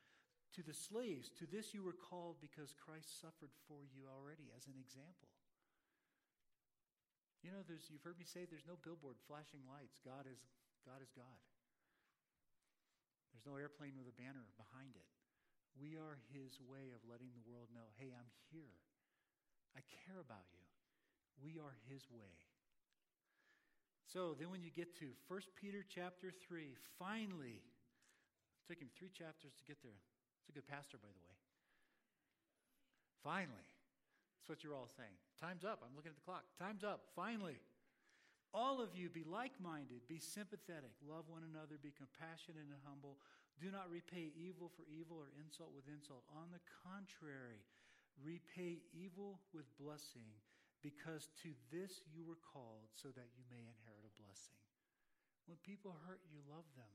To 0.56 0.62
the 0.64 0.72
slaves, 0.72 1.28
to 1.38 1.44
this 1.44 1.76
you 1.76 1.84
were 1.84 1.98
called 1.98 2.40
because 2.40 2.72
Christ 2.72 3.20
suffered 3.20 3.52
for 3.68 3.84
you 3.92 4.08
already 4.08 4.48
as 4.56 4.64
an 4.64 4.80
example. 4.80 5.28
You 7.44 7.52
know, 7.52 7.62
there's, 7.68 7.86
you've 7.92 8.02
heard 8.02 8.18
me 8.18 8.26
say 8.26 8.48
there's 8.48 8.66
no 8.66 8.80
billboard 8.80 9.20
flashing 9.28 9.62
lights. 9.68 10.00
God 10.02 10.24
is, 10.24 10.40
God 10.88 11.04
is 11.04 11.12
God. 11.12 11.38
There's 13.30 13.46
no 13.46 13.60
airplane 13.60 13.94
with 13.94 14.10
a 14.10 14.16
banner 14.16 14.48
behind 14.58 14.96
it. 14.98 15.06
We 15.78 15.94
are 15.94 16.18
his 16.34 16.58
way 16.64 16.90
of 16.90 17.04
letting 17.06 17.30
the 17.36 17.44
world 17.46 17.70
know, 17.70 17.94
hey, 18.00 18.10
I'm 18.10 18.32
here. 18.50 18.74
I 19.78 19.86
care 19.86 20.18
about 20.18 20.42
you. 20.50 20.66
We 21.38 21.62
are 21.62 21.78
his 21.86 22.02
way. 22.10 22.34
So 24.10 24.34
then 24.34 24.50
when 24.50 24.66
you 24.66 24.74
get 24.74 24.98
to 24.98 25.14
1 25.30 25.54
Peter 25.54 25.86
chapter 25.86 26.34
3, 26.34 26.74
finally, 26.98 27.62
took 28.66 28.82
him 28.82 28.90
three 28.90 29.14
chapters 29.14 29.54
to 29.54 29.62
get 29.62 29.78
there. 29.86 30.02
It's 30.42 30.50
a 30.50 30.56
good 30.56 30.66
pastor, 30.66 30.98
by 30.98 31.14
the 31.14 31.22
way. 31.22 31.38
Finally. 33.22 33.68
That's 34.42 34.50
what 34.50 34.64
you're 34.66 34.74
all 34.74 34.90
saying. 34.90 35.14
Time's 35.38 35.62
up. 35.62 35.78
I'm 35.86 35.94
looking 35.94 36.10
at 36.10 36.18
the 36.18 36.26
clock. 36.26 36.42
Time's 36.58 36.82
up. 36.82 37.06
Finally. 37.14 37.62
All 38.56 38.80
of 38.80 38.96
you 38.96 39.12
be 39.12 39.28
like 39.28 39.52
minded, 39.60 40.08
be 40.08 40.16
sympathetic, 40.16 40.96
love 41.04 41.28
one 41.28 41.44
another, 41.44 41.76
be 41.76 41.92
compassionate 41.92 42.64
and 42.64 42.80
humble. 42.80 43.20
Do 43.60 43.68
not 43.68 43.92
repay 43.92 44.32
evil 44.32 44.72
for 44.72 44.88
evil 44.88 45.20
or 45.20 45.28
insult 45.36 45.76
with 45.76 45.84
insult. 45.84 46.24
On 46.32 46.48
the 46.48 46.64
contrary, 46.80 47.60
repay 48.22 48.82
evil 48.94 49.40
with 49.54 49.66
blessing, 49.78 50.28
because 50.82 51.30
to 51.42 51.54
this 51.70 52.02
you 52.10 52.26
were 52.26 52.38
called, 52.40 52.90
so 52.94 53.08
that 53.14 53.30
you 53.34 53.44
may 53.50 53.62
inherit 53.62 54.06
a 54.06 54.18
blessing. 54.18 54.58
When 55.46 55.58
people 55.64 55.96
hurt 56.04 56.20
you, 56.28 56.44
love 56.46 56.68
them. 56.76 56.92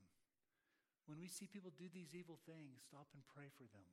When 1.04 1.20
we 1.20 1.28
see 1.28 1.50
people 1.50 1.74
do 1.76 1.90
these 1.92 2.16
evil 2.16 2.40
things, 2.48 2.80
stop 2.80 3.10
and 3.12 3.24
pray 3.28 3.52
for 3.52 3.68
them. 3.74 3.88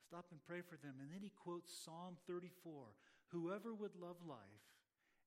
Stop 0.00 0.32
and 0.32 0.40
pray 0.40 0.64
for 0.64 0.80
them. 0.80 0.96
And 0.98 1.12
then 1.12 1.20
he 1.22 1.30
quotes 1.30 1.70
Psalm 1.70 2.16
34 2.26 2.94
Whoever 3.30 3.74
would 3.74 3.94
love 3.94 4.18
life 4.26 4.66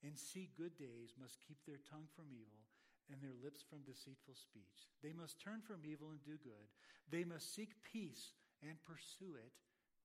and 0.03 0.17
see 0.17 0.51
good 0.59 0.75
days 0.75 1.15
must 1.15 1.39
keep 1.39 1.61
their 1.63 1.79
tongue 1.87 2.11
from 2.11 2.27
evil 2.35 2.67
and 3.07 3.19
their 3.19 3.35
lips 3.43 3.63
from 3.63 3.87
deceitful 3.87 4.35
speech. 4.35 4.91
They 4.99 5.15
must 5.15 5.39
turn 5.39 5.63
from 5.63 5.87
evil 5.87 6.11
and 6.11 6.19
do 6.23 6.35
good. 6.43 6.67
They 7.07 7.23
must 7.23 7.55
seek 7.55 7.75
peace 7.83 8.35
and 8.63 8.75
pursue 8.83 9.35
it. 9.39 9.51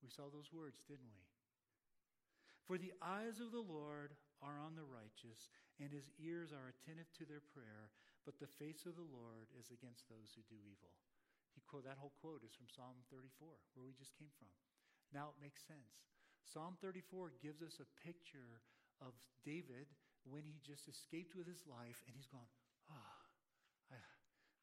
We 0.03 0.11
saw 0.11 0.31
those 0.31 0.55
words, 0.55 0.83
didn't 0.87 1.11
we? 1.11 1.27
For 2.69 2.77
the 2.77 2.93
eyes 3.01 3.41
of 3.41 3.51
the 3.51 3.65
Lord 3.65 4.13
are 4.45 4.61
on 4.61 4.77
the 4.77 4.87
righteous, 4.87 5.49
and 5.81 5.89
his 5.89 6.13
ears 6.21 6.53
are 6.53 6.71
attentive 6.71 7.09
to 7.17 7.25
their 7.25 7.43
prayer, 7.43 7.91
but 8.29 8.37
the 8.37 8.51
face 8.61 8.85
of 8.85 8.95
the 8.95 9.09
Lord 9.09 9.49
is 9.57 9.73
against 9.73 10.07
those 10.07 10.37
who 10.37 10.45
do 10.47 10.61
evil. 10.69 10.93
He 11.57 11.65
quote, 11.65 11.89
that 11.89 11.99
whole 11.99 12.15
quote 12.21 12.45
is 12.45 12.55
from 12.55 12.71
Psalm 12.71 13.01
34, 13.11 13.51
where 13.75 13.89
we 13.89 13.97
just 13.97 14.15
came 14.15 14.31
from. 14.37 14.53
Now 15.11 15.33
it 15.33 15.41
makes 15.41 15.65
sense. 15.65 16.07
Psalm 16.45 16.77
34 16.79 17.35
gives 17.41 17.65
us 17.65 17.81
a 17.81 17.89
picture 18.05 18.63
of 19.01 19.17
David 19.43 19.89
when 20.29 20.45
he 20.45 20.61
just 20.61 20.87
escaped 20.87 21.35
with 21.35 21.49
his 21.49 21.65
life 21.65 22.05
and 22.07 22.15
he's 22.15 22.29
gone, 22.29 22.47
ah, 22.93 23.19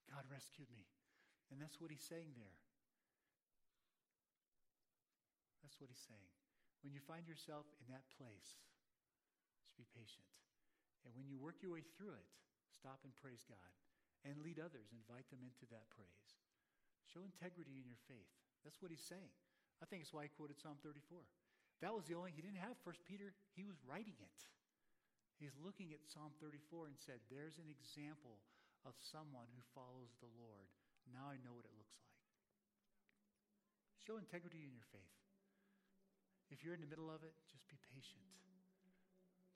God 0.10 0.26
rescued 0.30 0.70
me. 0.72 0.86
And 1.52 1.60
that's 1.60 1.82
what 1.82 1.92
he's 1.92 2.06
saying 2.06 2.34
there. 2.38 2.58
That's 5.66 5.82
what 5.82 5.90
he's 5.90 6.06
saying. 6.06 6.30
When 6.86 6.94
you 6.94 7.02
find 7.02 7.26
yourself 7.26 7.66
in 7.82 7.90
that 7.90 8.06
place, 8.14 8.54
just 9.58 9.74
be 9.74 9.90
patient. 9.98 10.30
And 11.02 11.18
when 11.18 11.26
you 11.26 11.42
work 11.42 11.58
your 11.66 11.74
way 11.74 11.82
through 11.98 12.14
it, 12.14 12.30
stop 12.70 13.02
and 13.02 13.18
praise 13.18 13.42
God 13.50 13.74
and 14.22 14.38
lead 14.46 14.62
others, 14.62 14.94
invite 14.94 15.26
them 15.34 15.42
into 15.42 15.66
that 15.74 15.90
praise. 15.90 16.38
Show 17.10 17.26
integrity 17.26 17.82
in 17.82 17.90
your 17.90 17.98
faith. 18.06 18.30
That's 18.62 18.78
what 18.78 18.94
he's 18.94 19.02
saying. 19.02 19.34
I 19.82 19.90
think 19.90 20.06
it's 20.06 20.14
why 20.14 20.30
he 20.30 20.38
quoted 20.38 20.62
Psalm 20.62 20.78
34. 20.86 21.02
That 21.82 21.98
was 21.98 22.06
the 22.06 22.14
only, 22.14 22.30
he 22.30 22.46
didn't 22.46 22.62
have 22.62 22.78
First 22.86 23.02
Peter, 23.10 23.34
he 23.58 23.66
was 23.66 23.82
writing 23.82 24.22
it. 24.22 24.40
He's 25.42 25.58
looking 25.58 25.98
at 25.98 26.06
Psalm 26.06 26.38
34 26.38 26.94
and 26.94 26.98
said, 27.02 27.26
There's 27.34 27.58
an 27.58 27.74
example 27.74 28.38
of 28.86 28.94
someone 29.02 29.50
who 29.50 29.66
follows 29.74 30.14
the 30.22 30.30
Lord. 30.38 30.70
Now 31.10 31.34
I 31.34 31.42
know 31.42 31.58
what 31.58 31.66
it 31.66 31.74
looks 31.74 31.98
like. 31.98 32.22
Show 34.06 34.22
integrity 34.22 34.62
in 34.62 34.70
your 34.70 34.86
faith. 34.94 35.25
If 36.52 36.64
you're 36.64 36.74
in 36.74 36.82
the 36.82 36.90
middle 36.90 37.10
of 37.10 37.24
it, 37.24 37.34
just 37.52 37.68
be 37.70 37.78
patient. 37.94 38.22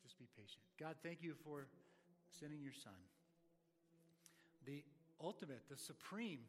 Just 0.02 0.17
be 0.17 0.28
patient. 0.34 0.63
God, 0.80 0.95
thank 1.04 1.21
you 1.21 1.36
for 1.45 1.67
sending 2.34 2.62
your 2.62 2.73
son. 2.73 2.97
The 4.65 4.84
ultimate, 5.21 5.69
the 5.69 5.78
supreme, 5.78 6.45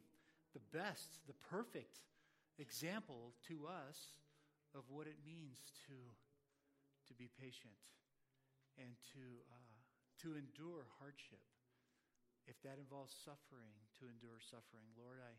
the 0.55 0.65
best, 0.73 1.21
the 1.27 1.37
perfect 1.49 2.01
example 2.59 3.33
to 3.49 3.67
us 3.69 4.17
of 4.75 4.87
what 4.89 5.07
it 5.07 5.19
means 5.27 5.61
to, 5.87 5.97
to 7.09 7.13
be 7.15 7.29
patient 7.41 7.77
and 8.79 8.95
to, 9.13 9.25
uh, 9.51 9.77
to 10.23 10.39
endure 10.39 10.87
hardship. 10.99 11.43
If 12.47 12.57
that 12.65 12.81
involves 12.81 13.15
suffering, 13.15 13.75
to 14.01 14.09
endure 14.09 14.41
suffering. 14.41 14.89
Lord, 14.97 15.21
I, 15.23 15.37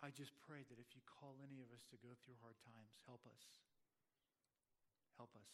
I 0.00 0.08
just 0.08 0.32
pray 0.40 0.64
that 0.64 0.80
if 0.80 0.96
you 0.96 1.04
call 1.04 1.36
any 1.44 1.60
of 1.60 1.68
us 1.76 1.84
to 1.92 2.00
go 2.00 2.16
through 2.16 2.40
hard 2.40 2.56
times, 2.64 2.96
help 3.04 3.20
us. 3.28 3.60
Help 5.20 5.36
us. 5.36 5.52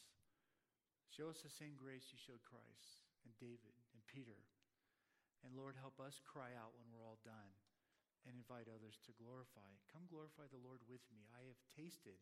Show 1.11 1.27
us 1.27 1.43
the 1.43 1.51
same 1.51 1.75
grace 1.75 2.15
you 2.15 2.19
showed 2.19 2.47
Christ 2.47 3.03
and 3.27 3.35
David 3.43 3.75
and 3.91 4.03
Peter. 4.07 4.47
And 5.43 5.59
Lord, 5.59 5.75
help 5.75 5.99
us 5.99 6.23
cry 6.23 6.55
out 6.55 6.79
when 6.79 6.87
we're 6.95 7.03
all 7.03 7.19
done 7.27 7.55
and 8.23 8.39
invite 8.39 8.71
others 8.71 9.03
to 9.07 9.19
glorify. 9.19 9.71
Come 9.91 10.07
glorify 10.07 10.47
the 10.51 10.63
Lord 10.63 10.83
with 10.87 11.03
me. 11.11 11.27
I 11.35 11.47
have 11.51 11.59
tasted, 11.75 12.19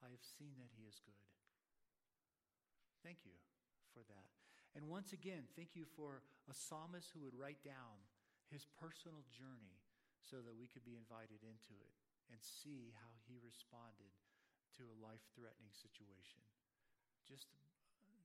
I 0.00 0.08
have 0.08 0.24
seen 0.24 0.56
that 0.60 0.72
He 0.76 0.88
is 0.88 1.00
good. 1.04 1.24
Thank 3.04 3.28
you 3.28 3.36
for 3.92 4.00
that. 4.08 4.32
And 4.76 4.92
once 4.92 5.16
again, 5.16 5.48
thank 5.56 5.72
you 5.72 5.88
for 5.96 6.20
a 6.48 6.54
psalmist 6.56 7.08
who 7.12 7.24
would 7.24 7.36
write 7.36 7.64
down 7.64 8.04
his 8.52 8.68
personal 8.76 9.24
journey 9.32 9.80
so 10.26 10.42
that 10.42 10.58
we 10.58 10.66
could 10.66 10.82
be 10.82 10.98
invited 10.98 11.38
into 11.46 11.78
it 11.78 11.94
and 12.34 12.42
see 12.42 12.90
how 12.98 13.14
he 13.30 13.38
responded 13.38 14.10
to 14.74 14.82
a 14.90 14.98
life 14.98 15.22
threatening 15.38 15.70
situation. 15.70 16.42
Just 17.22 17.46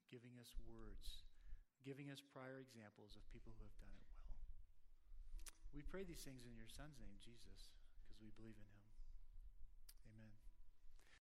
giving 0.09 0.33
us 0.41 0.51
words, 0.65 1.21
giving 1.85 2.09
us 2.09 2.19
prior 2.19 2.57
examples 2.57 3.13
of 3.13 3.23
people 3.29 3.53
who 3.53 3.63
have 3.63 3.79
done 3.79 3.93
it 3.93 4.09
well. 4.17 4.33
We 5.71 5.85
pray 5.85 6.03
these 6.03 6.25
things 6.25 6.43
in 6.43 6.57
your 6.57 6.67
Son's 6.67 6.99
name, 6.99 7.15
Jesus, 7.21 7.71
because 8.03 8.19
we 8.19 8.33
believe 8.35 8.57
in 8.57 8.65
him. 8.65 8.70